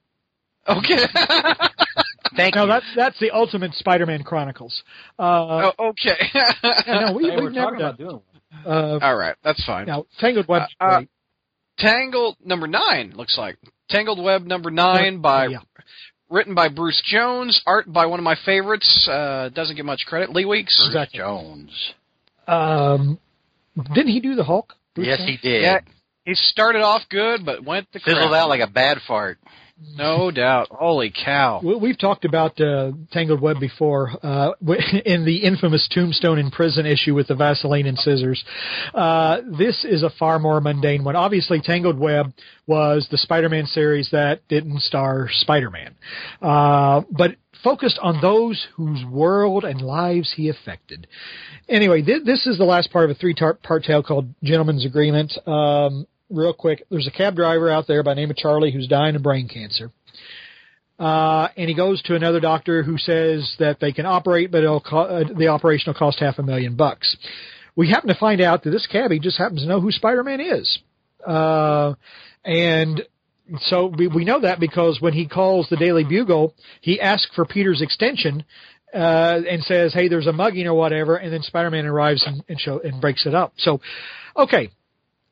Okay. 0.68 0.98
Thank 2.37 2.54
No, 2.56 2.62
you. 2.62 2.68
that's 2.68 2.85
that's 2.94 3.18
the 3.20 3.30
Ultimate 3.30 3.72
Spider-Man 3.74 4.22
Chronicles. 4.24 4.82
Uh, 5.18 5.70
oh, 5.78 5.88
okay. 5.90 6.16
yeah, 6.35 6.52
no, 7.06 7.12
we, 7.14 7.24
Hey, 7.24 7.30
we've 7.37 7.44
we're 7.44 7.50
never 7.50 7.76
talking 7.76 7.78
done. 7.78 7.88
about 7.88 7.98
doing 7.98 8.20
one. 8.64 8.66
Uh, 8.66 8.98
All 9.00 9.16
right, 9.16 9.37
that's 9.44 9.64
fine. 9.64 9.87
now, 9.87 10.04
Tangled 10.18 10.46
Web's 10.48 10.74
Uh, 10.80 10.85
uh, 10.85 10.96
great. 10.98 11.09
Tangled 11.78 12.36
number 12.44 12.66
nine 12.66 13.12
looks 13.16 13.36
like 13.36 13.56
Tangled 13.90 14.22
Web 14.22 14.44
number 14.46 14.70
nine 14.70 15.20
by 15.20 15.46
yeah. 15.46 15.58
written 16.30 16.54
by 16.54 16.68
Bruce 16.68 17.02
Jones, 17.04 17.60
art 17.66 17.92
by 17.92 18.06
one 18.06 18.18
of 18.18 18.24
my 18.24 18.36
favorites. 18.44 19.06
Uh, 19.10 19.50
doesn't 19.50 19.76
get 19.76 19.84
much 19.84 20.04
credit. 20.06 20.30
Lee 20.30 20.44
Weeks. 20.44 20.76
Bruce 20.76 20.88
Exactly. 20.88 21.18
Jones. 21.18 21.92
Um, 22.48 23.18
didn't 23.94 24.08
he 24.12 24.20
do 24.20 24.34
the 24.34 24.44
Hulk? 24.44 24.72
Bruce 24.94 25.06
Yes, 25.08 25.18
Jones? 25.18 25.30
he 25.30 25.36
did. 25.48 25.62
Yeah, 25.62 25.80
he 26.24 26.34
started 26.34 26.82
off 26.82 27.02
good, 27.10 27.44
but 27.44 27.64
went 27.64 27.90
to 27.92 27.98
Fizzled 28.00 28.30
crap. 28.30 28.42
out 28.44 28.48
like 28.48 28.60
a 28.60 28.66
bad 28.70 28.98
fart. 29.06 29.38
No 29.94 30.30
doubt. 30.30 30.68
Holy 30.70 31.10
cow. 31.12 31.60
We- 31.62 31.76
We've 31.76 31.98
talked 31.98 32.24
about 32.24 32.58
uh, 32.60 32.92
Tangled 33.12 33.40
Web 33.42 33.60
before 33.60 34.10
uh, 34.22 34.52
in 35.04 35.24
the 35.24 35.38
infamous 35.44 35.86
Tombstone 35.92 36.38
in 36.38 36.50
Prison 36.50 36.86
issue 36.86 37.14
with 37.14 37.28
the 37.28 37.34
Vaseline 37.34 37.86
and 37.86 37.98
scissors. 37.98 38.42
Uh, 38.94 39.38
this 39.58 39.84
is 39.84 40.02
a 40.02 40.10
far 40.18 40.38
more 40.38 40.60
mundane 40.60 41.04
one. 41.04 41.14
Obviously, 41.16 41.60
Tangled 41.60 41.98
Web 41.98 42.32
was 42.66 43.06
the 43.10 43.18
Spider-Man 43.18 43.66
series 43.66 44.08
that 44.12 44.46
didn't 44.48 44.80
star 44.80 45.28
Spider-Man, 45.30 45.94
uh, 46.40 47.02
but 47.10 47.32
focused 47.62 47.98
on 48.02 48.20
those 48.20 48.66
whose 48.76 49.04
world 49.04 49.64
and 49.64 49.80
lives 49.82 50.32
he 50.36 50.48
affected. 50.48 51.06
Anyway, 51.68 52.00
th- 52.02 52.24
this 52.24 52.46
is 52.46 52.58
the 52.58 52.64
last 52.64 52.90
part 52.92 53.04
of 53.04 53.10
a 53.16 53.18
three-part 53.18 53.84
tale 53.84 54.02
called 54.02 54.32
Gentleman's 54.42 54.86
Agreement. 54.86 55.32
Um, 55.46 56.06
real 56.30 56.52
quick, 56.52 56.84
there's 56.90 57.06
a 57.06 57.10
cab 57.10 57.36
driver 57.36 57.70
out 57.70 57.86
there 57.86 58.02
by 58.02 58.12
the 58.12 58.20
name 58.20 58.30
of 58.30 58.36
Charlie 58.36 58.72
who's 58.72 58.88
dying 58.88 59.16
of 59.16 59.22
brain 59.22 59.48
cancer. 59.48 59.90
Uh, 60.98 61.48
and 61.56 61.68
he 61.68 61.74
goes 61.74 62.00
to 62.02 62.14
another 62.14 62.40
doctor 62.40 62.82
who 62.82 62.96
says 62.96 63.54
that 63.58 63.78
they 63.80 63.92
can 63.92 64.06
operate, 64.06 64.50
but 64.50 64.62
it'll 64.62 64.80
co- 64.80 65.00
uh, 65.00 65.24
the 65.36 65.48
operation 65.48 65.92
will 65.92 65.98
cost 65.98 66.20
half 66.20 66.38
a 66.38 66.42
million 66.42 66.74
bucks. 66.74 67.16
We 67.74 67.90
happen 67.90 68.08
to 68.08 68.14
find 68.14 68.40
out 68.40 68.64
that 68.64 68.70
this 68.70 68.86
cabbie 68.86 69.18
just 69.18 69.36
happens 69.36 69.60
to 69.60 69.68
know 69.68 69.80
who 69.80 69.92
Spider-Man 69.92 70.40
is. 70.40 70.78
Uh, 71.26 71.94
and 72.44 73.02
so 73.60 73.86
we, 73.86 74.08
we 74.08 74.24
know 74.24 74.40
that 74.40 74.58
because 74.58 74.98
when 75.00 75.12
he 75.12 75.28
calls 75.28 75.68
the 75.68 75.76
Daily 75.76 76.04
Bugle, 76.04 76.54
he 76.80 77.00
asks 77.00 77.30
for 77.34 77.44
Peter's 77.44 77.82
extension, 77.82 78.44
uh, 78.94 79.40
and 79.48 79.62
says, 79.64 79.92
hey, 79.92 80.08
there's 80.08 80.26
a 80.26 80.32
mugging 80.32 80.66
or 80.66 80.74
whatever, 80.74 81.16
and 81.16 81.32
then 81.32 81.42
Spider-Man 81.42 81.84
arrives 81.84 82.24
and, 82.26 82.42
and 82.48 82.58
show, 82.58 82.80
and 82.80 83.00
breaks 83.00 83.26
it 83.26 83.34
up. 83.34 83.52
So, 83.58 83.80
okay. 84.36 84.70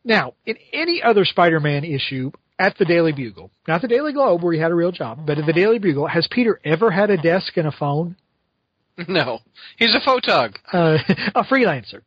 Now, 0.05 0.35
in 0.45 0.57
any 0.73 1.03
other 1.03 1.25
Spider-Man 1.25 1.85
issue, 1.85 2.31
at 2.59 2.79
the 2.79 2.85
Daily 2.85 3.13
Bugle, 3.13 3.51
not 3.67 3.83
the 3.83 3.89
Daily 3.89 4.13
Globe 4.13 4.43
where 4.43 4.53
he 4.53 4.61
had 4.61 4.71
a 4.71 4.75
real 4.75 4.93
job, 4.93 5.27
but 5.27 5.39
at 5.39 5.47
the 5.47 5.53
Daily 5.53 5.79
Bugle, 5.79 6.07
has 6.07 6.29
Peter 6.31 6.61
ever 6.65 6.91
had 6.91 7.11
a 7.11 7.17
desk 7.17 7.57
and 7.57 7.67
a 7.67 7.73
phone? 7.73 8.17
No. 9.09 9.41
He's 9.77 9.93
a 9.93 10.09
photog. 10.09 10.55
Uh, 10.73 10.99
a 11.35 11.43
freelancer. 11.43 12.03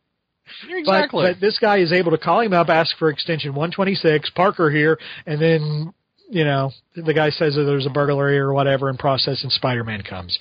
Exactly. 0.70 1.26
But, 1.26 1.34
but 1.34 1.42
this 1.42 1.60
guy 1.60 1.80
is 1.80 1.92
able 1.92 2.12
to 2.12 2.18
call 2.18 2.40
him 2.40 2.54
up, 2.54 2.70
ask 2.70 2.96
for 2.98 3.10
extension 3.10 3.50
126, 3.52 4.30
Parker 4.30 4.72
here, 4.72 4.98
and 5.26 5.42
then, 5.42 5.94
you 6.30 6.46
know, 6.46 6.72
the 6.96 7.14
guy 7.14 7.30
says 7.30 7.56
that 7.56 7.64
there's 7.64 7.86
a 7.86 7.90
burglary 7.90 8.40
or 8.40 8.54
whatever 8.54 8.90
in 8.90 8.96
process 8.96 9.44
and 9.44 9.52
Spider-Man 9.52 10.04
comes. 10.04 10.40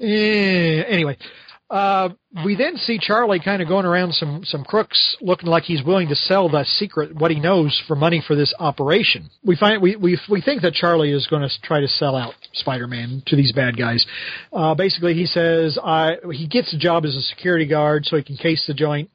Eh, 0.00 0.84
anyway, 0.86 1.16
uh, 1.70 2.08
we 2.44 2.56
then 2.56 2.76
see 2.76 2.98
Charlie 2.98 3.40
kind 3.40 3.60
of 3.60 3.68
going 3.68 3.84
around 3.84 4.14
some, 4.14 4.42
some 4.44 4.64
crooks 4.64 5.16
looking 5.20 5.48
like 5.48 5.64
he's 5.64 5.82
willing 5.82 6.08
to 6.08 6.14
sell 6.14 6.48
the 6.48 6.64
secret, 6.64 7.14
what 7.14 7.30
he 7.30 7.40
knows 7.40 7.80
for 7.86 7.94
money 7.94 8.22
for 8.26 8.34
this 8.34 8.54
operation. 8.58 9.28
We 9.44 9.56
find, 9.56 9.82
we, 9.82 9.96
we, 9.96 10.18
we 10.30 10.40
think 10.40 10.62
that 10.62 10.72
Charlie 10.72 11.12
is 11.12 11.26
going 11.26 11.42
to 11.42 11.50
try 11.62 11.80
to 11.80 11.88
sell 11.88 12.16
out 12.16 12.34
Spider-Man 12.54 13.22
to 13.26 13.36
these 13.36 13.52
bad 13.52 13.76
guys. 13.76 14.06
Uh, 14.52 14.74
basically 14.74 15.14
he 15.14 15.26
says, 15.26 15.78
I, 15.82 16.16
he 16.32 16.46
gets 16.46 16.72
a 16.72 16.78
job 16.78 17.04
as 17.04 17.14
a 17.14 17.22
security 17.22 17.66
guard 17.66 18.06
so 18.06 18.16
he 18.16 18.22
can 18.22 18.36
case 18.36 18.64
the 18.66 18.74
joint 18.74 19.10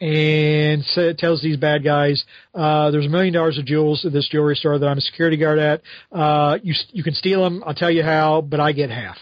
and 0.00 0.84
so 0.84 1.12
tells 1.14 1.40
these 1.42 1.56
bad 1.56 1.82
guys, 1.82 2.22
uh, 2.54 2.90
there's 2.90 3.06
a 3.06 3.08
million 3.08 3.32
dollars 3.32 3.58
of 3.58 3.64
jewels 3.64 4.04
at 4.04 4.12
this 4.12 4.28
jewelry 4.28 4.54
store 4.54 4.78
that 4.78 4.86
I'm 4.86 4.98
a 4.98 5.00
security 5.00 5.38
guard 5.38 5.58
at. 5.58 5.80
Uh, 6.12 6.58
you, 6.62 6.74
you 6.92 7.02
can 7.02 7.14
steal 7.14 7.42
them. 7.42 7.64
I'll 7.66 7.74
tell 7.74 7.90
you 7.90 8.02
how, 8.02 8.42
but 8.42 8.60
I 8.60 8.72
get 8.72 8.90
half 8.90 9.16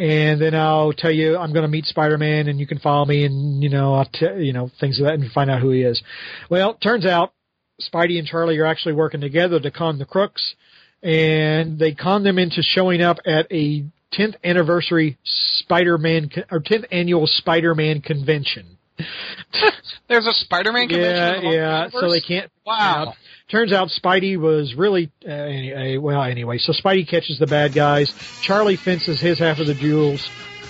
and 0.00 0.40
then 0.40 0.54
I'll 0.54 0.94
tell 0.94 1.10
you 1.10 1.36
I'm 1.36 1.52
going 1.52 1.62
to 1.62 1.68
meet 1.68 1.84
Spider-Man, 1.84 2.48
and 2.48 2.58
you 2.58 2.66
can 2.66 2.78
follow 2.78 3.04
me, 3.04 3.24
and 3.26 3.62
you 3.62 3.68
know 3.68 3.94
I'll 3.94 4.06
t- 4.06 4.44
you 4.44 4.54
know 4.54 4.70
things 4.80 4.98
of 4.98 5.04
that, 5.04 5.14
and 5.14 5.30
find 5.30 5.50
out 5.50 5.60
who 5.60 5.70
he 5.70 5.82
is. 5.82 6.02
Well, 6.48 6.74
turns 6.74 7.04
out 7.04 7.34
Spidey 7.80 8.18
and 8.18 8.26
Charlie 8.26 8.58
are 8.58 8.64
actually 8.64 8.94
working 8.94 9.20
together 9.20 9.60
to 9.60 9.70
con 9.70 9.98
the 9.98 10.06
crooks, 10.06 10.54
and 11.02 11.78
they 11.78 11.92
con 11.92 12.24
them 12.24 12.38
into 12.38 12.62
showing 12.62 13.02
up 13.02 13.18
at 13.26 13.46
a 13.52 13.84
10th 14.14 14.36
anniversary 14.42 15.18
Spider-Man 15.22 16.30
or 16.50 16.60
10th 16.60 16.86
annual 16.90 17.26
Spider-Man 17.26 18.00
convention. 18.00 18.78
There's 20.08 20.26
a 20.26 20.32
Spider-Man 20.32 20.88
convention. 20.88 21.44
Yeah, 21.44 21.50
yeah. 21.50 21.78
Universe? 21.84 22.00
So 22.00 22.10
they 22.10 22.20
can't. 22.20 22.50
Wow. 22.66 23.14
Turns 23.48 23.72
out 23.72 23.88
Spidey 23.88 24.36
was 24.36 24.74
really 24.74 25.10
uh, 25.26 25.30
anyway. 25.30 25.96
Well, 25.96 26.22
anyway, 26.22 26.58
so 26.58 26.72
Spidey 26.72 27.06
catches 27.06 27.38
the 27.38 27.46
bad 27.46 27.72
guys. 27.72 28.12
Charlie 28.42 28.76
fences 28.76 29.20
his 29.20 29.40
half 29.40 29.58
of 29.58 29.66
the 29.66 29.74
jewels 29.74 30.28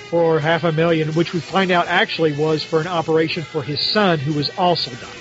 for 0.08 0.40
half 0.40 0.64
a 0.64 0.72
million, 0.72 1.12
which 1.14 1.32
we 1.32 1.40
find 1.40 1.70
out 1.70 1.88
actually 1.88 2.32
was 2.36 2.64
for 2.64 2.80
an 2.80 2.86
operation 2.86 3.42
for 3.42 3.62
his 3.62 3.80
son, 3.80 4.18
who 4.18 4.32
was 4.32 4.50
also 4.58 4.90
dying. 4.92 5.20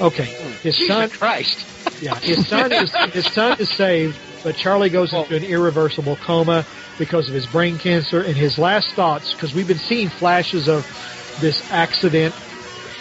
Okay, 0.00 0.24
his 0.62 0.76
Jesus 0.76 0.88
son. 0.88 1.10
Christ. 1.10 1.66
Yeah, 2.02 2.18
his 2.18 2.46
son 2.46 2.72
is 2.72 2.94
his 3.12 3.26
son 3.26 3.60
is 3.60 3.68
saved, 3.68 4.18
but 4.42 4.56
Charlie 4.56 4.88
goes 4.88 5.12
into 5.12 5.36
an 5.36 5.44
irreversible 5.44 6.16
coma 6.16 6.64
because 6.98 7.28
of 7.28 7.34
his 7.34 7.46
brain 7.46 7.78
cancer. 7.78 8.22
And 8.22 8.34
his 8.34 8.58
last 8.58 8.94
thoughts, 8.94 9.34
because 9.34 9.54
we've 9.54 9.68
been 9.68 9.76
seeing 9.76 10.08
flashes 10.08 10.66
of 10.66 10.86
this 11.40 11.70
accident, 11.70 12.34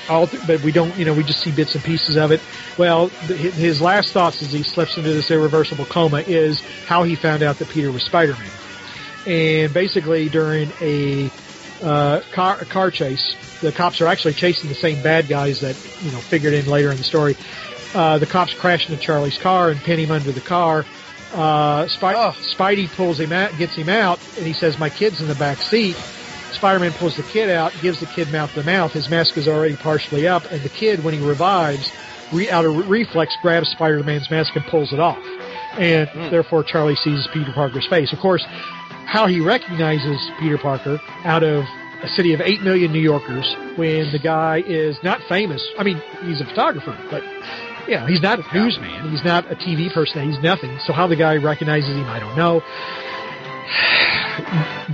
but 0.07 0.61
we 0.63 0.71
don't, 0.71 0.95
you 0.97 1.05
know, 1.05 1.13
we 1.13 1.23
just 1.23 1.41
see 1.41 1.51
bits 1.51 1.75
and 1.75 1.83
pieces 1.83 2.15
of 2.17 2.31
it. 2.31 2.41
Well, 2.77 3.07
his 3.07 3.81
last 3.81 4.11
thoughts 4.11 4.41
as 4.41 4.51
he 4.51 4.63
slips 4.63 4.97
into 4.97 5.09
this 5.11 5.29
irreversible 5.29 5.85
coma 5.85 6.21
is 6.21 6.61
how 6.87 7.03
he 7.03 7.15
found 7.15 7.43
out 7.43 7.59
that 7.59 7.69
Peter 7.69 7.91
was 7.91 8.03
Spider-Man. 8.03 8.49
And 9.27 9.73
basically, 9.73 10.29
during 10.29 10.71
a 10.81 11.29
uh, 11.83 12.21
car, 12.31 12.57
car 12.57 12.89
chase, 12.89 13.35
the 13.61 13.71
cops 13.71 14.01
are 14.01 14.07
actually 14.07 14.33
chasing 14.33 14.69
the 14.69 14.75
same 14.75 15.03
bad 15.03 15.27
guys 15.27 15.59
that 15.59 15.75
you 16.01 16.11
know 16.11 16.17
figured 16.17 16.53
in 16.53 16.65
later 16.67 16.89
in 16.91 16.97
the 16.97 17.03
story. 17.03 17.35
Uh, 17.93 18.17
the 18.17 18.25
cops 18.25 18.53
crash 18.53 18.89
into 18.89 19.01
Charlie's 19.01 19.37
car 19.37 19.69
and 19.69 19.79
pin 19.81 19.99
him 19.99 20.11
under 20.11 20.31
the 20.31 20.41
car. 20.41 20.85
Uh, 21.33 21.87
Spy- 21.87 22.13
Oh. 22.15 22.31
Spidey 22.41 22.89
pulls 22.95 23.19
him 23.19 23.31
out, 23.31 23.55
gets 23.57 23.75
him 23.75 23.89
out, 23.89 24.19
and 24.37 24.45
he 24.47 24.53
says, 24.53 24.79
"My 24.79 24.89
kid's 24.89 25.21
in 25.21 25.27
the 25.27 25.35
back 25.35 25.61
seat." 25.61 25.97
Spider-Man 26.53 26.93
pulls 26.99 27.15
the 27.15 27.23
kid 27.23 27.49
out, 27.49 27.71
gives 27.81 27.99
the 27.99 28.05
kid 28.07 28.29
mouth 28.29 28.53
to 28.53 28.63
mouth. 28.63 28.91
His 28.91 29.09
mask 29.09 29.37
is 29.37 29.47
already 29.47 29.75
partially 29.77 30.27
up, 30.27 30.43
and 30.51 30.63
the 30.63 30.69
kid, 30.69 31.03
when 31.03 31.13
he 31.13 31.19
revives, 31.19 31.91
re- 32.33 32.49
out 32.49 32.65
of 32.65 32.75
re- 32.75 33.03
reflex, 33.03 33.35
grabs 33.41 33.69
Spider-Man's 33.69 34.29
mask 34.29 34.55
and 34.55 34.65
pulls 34.65 34.93
it 34.93 34.99
off. 34.99 35.23
And 35.77 36.09
hmm. 36.09 36.31
therefore, 36.31 36.63
Charlie 36.63 36.95
sees 36.95 37.27
Peter 37.33 37.51
Parker's 37.53 37.87
face. 37.87 38.11
Of 38.11 38.19
course, 38.19 38.43
how 39.05 39.27
he 39.27 39.39
recognizes 39.39 40.19
Peter 40.39 40.57
Parker 40.57 40.99
out 41.23 41.43
of 41.43 41.63
a 42.03 42.07
city 42.09 42.33
of 42.33 42.41
8 42.41 42.61
million 42.61 42.91
New 42.91 43.01
Yorkers 43.01 43.55
when 43.75 44.11
the 44.11 44.19
guy 44.19 44.63
is 44.65 44.97
not 45.03 45.19
famous. 45.27 45.65
I 45.77 45.83
mean, 45.83 46.01
he's 46.23 46.41
a 46.41 46.45
photographer, 46.45 46.97
but 47.11 47.23
you 47.87 47.95
know, 47.95 48.05
he's 48.05 48.21
not 48.21 48.39
a 48.39 48.43
newsman. 48.53 49.11
He's 49.11 49.23
not 49.23 49.51
a 49.51 49.55
TV 49.55 49.91
person. 49.93 50.31
He's 50.31 50.41
nothing. 50.41 50.77
So 50.85 50.93
how 50.93 51.07
the 51.07 51.15
guy 51.15 51.35
recognizes 51.35 51.89
him, 51.89 52.05
I 52.05 52.19
don't 52.19 52.37
know. 52.37 52.61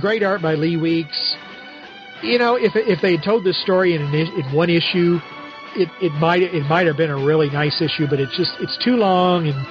Great 0.00 0.22
art 0.22 0.42
by 0.42 0.54
Lee 0.54 0.76
Weeks. 0.76 1.36
You 2.22 2.38
know, 2.38 2.56
if 2.56 2.72
if 2.74 3.00
they 3.02 3.12
had 3.12 3.22
told 3.22 3.44
this 3.44 3.60
story 3.62 3.94
in 3.94 4.02
an, 4.02 4.14
in 4.14 4.52
one 4.52 4.70
issue, 4.70 5.18
it 5.76 5.88
it 6.00 6.12
might 6.14 6.42
it 6.42 6.64
might 6.64 6.86
have 6.86 6.96
been 6.96 7.10
a 7.10 7.16
really 7.16 7.50
nice 7.50 7.80
issue, 7.80 8.06
but 8.08 8.20
it's 8.20 8.36
just 8.36 8.52
it's 8.60 8.76
too 8.82 8.96
long 8.96 9.46
and 9.48 9.66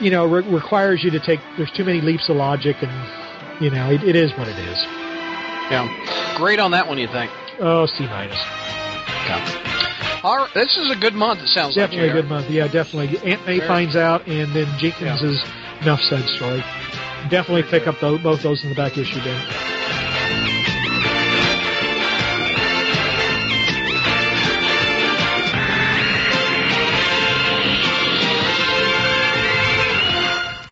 you 0.00 0.10
know 0.10 0.26
re- 0.26 0.46
requires 0.48 1.02
you 1.02 1.10
to 1.10 1.20
take. 1.20 1.40
There's 1.56 1.72
too 1.72 1.84
many 1.84 2.00
leaps 2.00 2.28
of 2.28 2.36
logic, 2.36 2.76
and 2.82 2.92
you 3.62 3.70
know 3.70 3.90
it, 3.90 4.02
it 4.04 4.16
is 4.16 4.30
what 4.32 4.48
it 4.48 4.58
is. 4.58 4.78
Yeah. 5.70 5.88
Great 6.36 6.58
on 6.58 6.72
that 6.72 6.86
one, 6.86 6.98
you 6.98 7.08
think? 7.08 7.30
Oh, 7.60 7.86
C 7.86 8.04
minus. 8.06 8.36
All 10.22 10.36
right. 10.36 10.50
This 10.54 10.76
is 10.76 10.90
a 10.90 10.96
good 11.00 11.14
month, 11.14 11.40
it 11.40 11.48
sounds 11.48 11.74
Definitely 11.74 12.08
like. 12.08 12.18
a 12.18 12.20
good 12.22 12.28
month. 12.28 12.50
Yeah, 12.50 12.68
definitely. 12.68 13.16
Aunt 13.24 13.44
May 13.46 13.56
Very- 13.58 13.68
finds 13.68 13.96
out, 13.96 14.26
and 14.28 14.54
then 14.54 14.66
Jenkins's 14.78 15.42
enough 15.80 16.00
said 16.02 16.22
story. 16.36 16.62
Definitely 17.30 17.64
pick 17.70 17.86
up 17.86 17.96
tho- 18.00 18.18
both 18.18 18.42
those 18.42 18.62
in 18.62 18.68
the 18.68 18.76
back 18.76 18.98
issue 18.98 19.22
bin. 19.24 19.40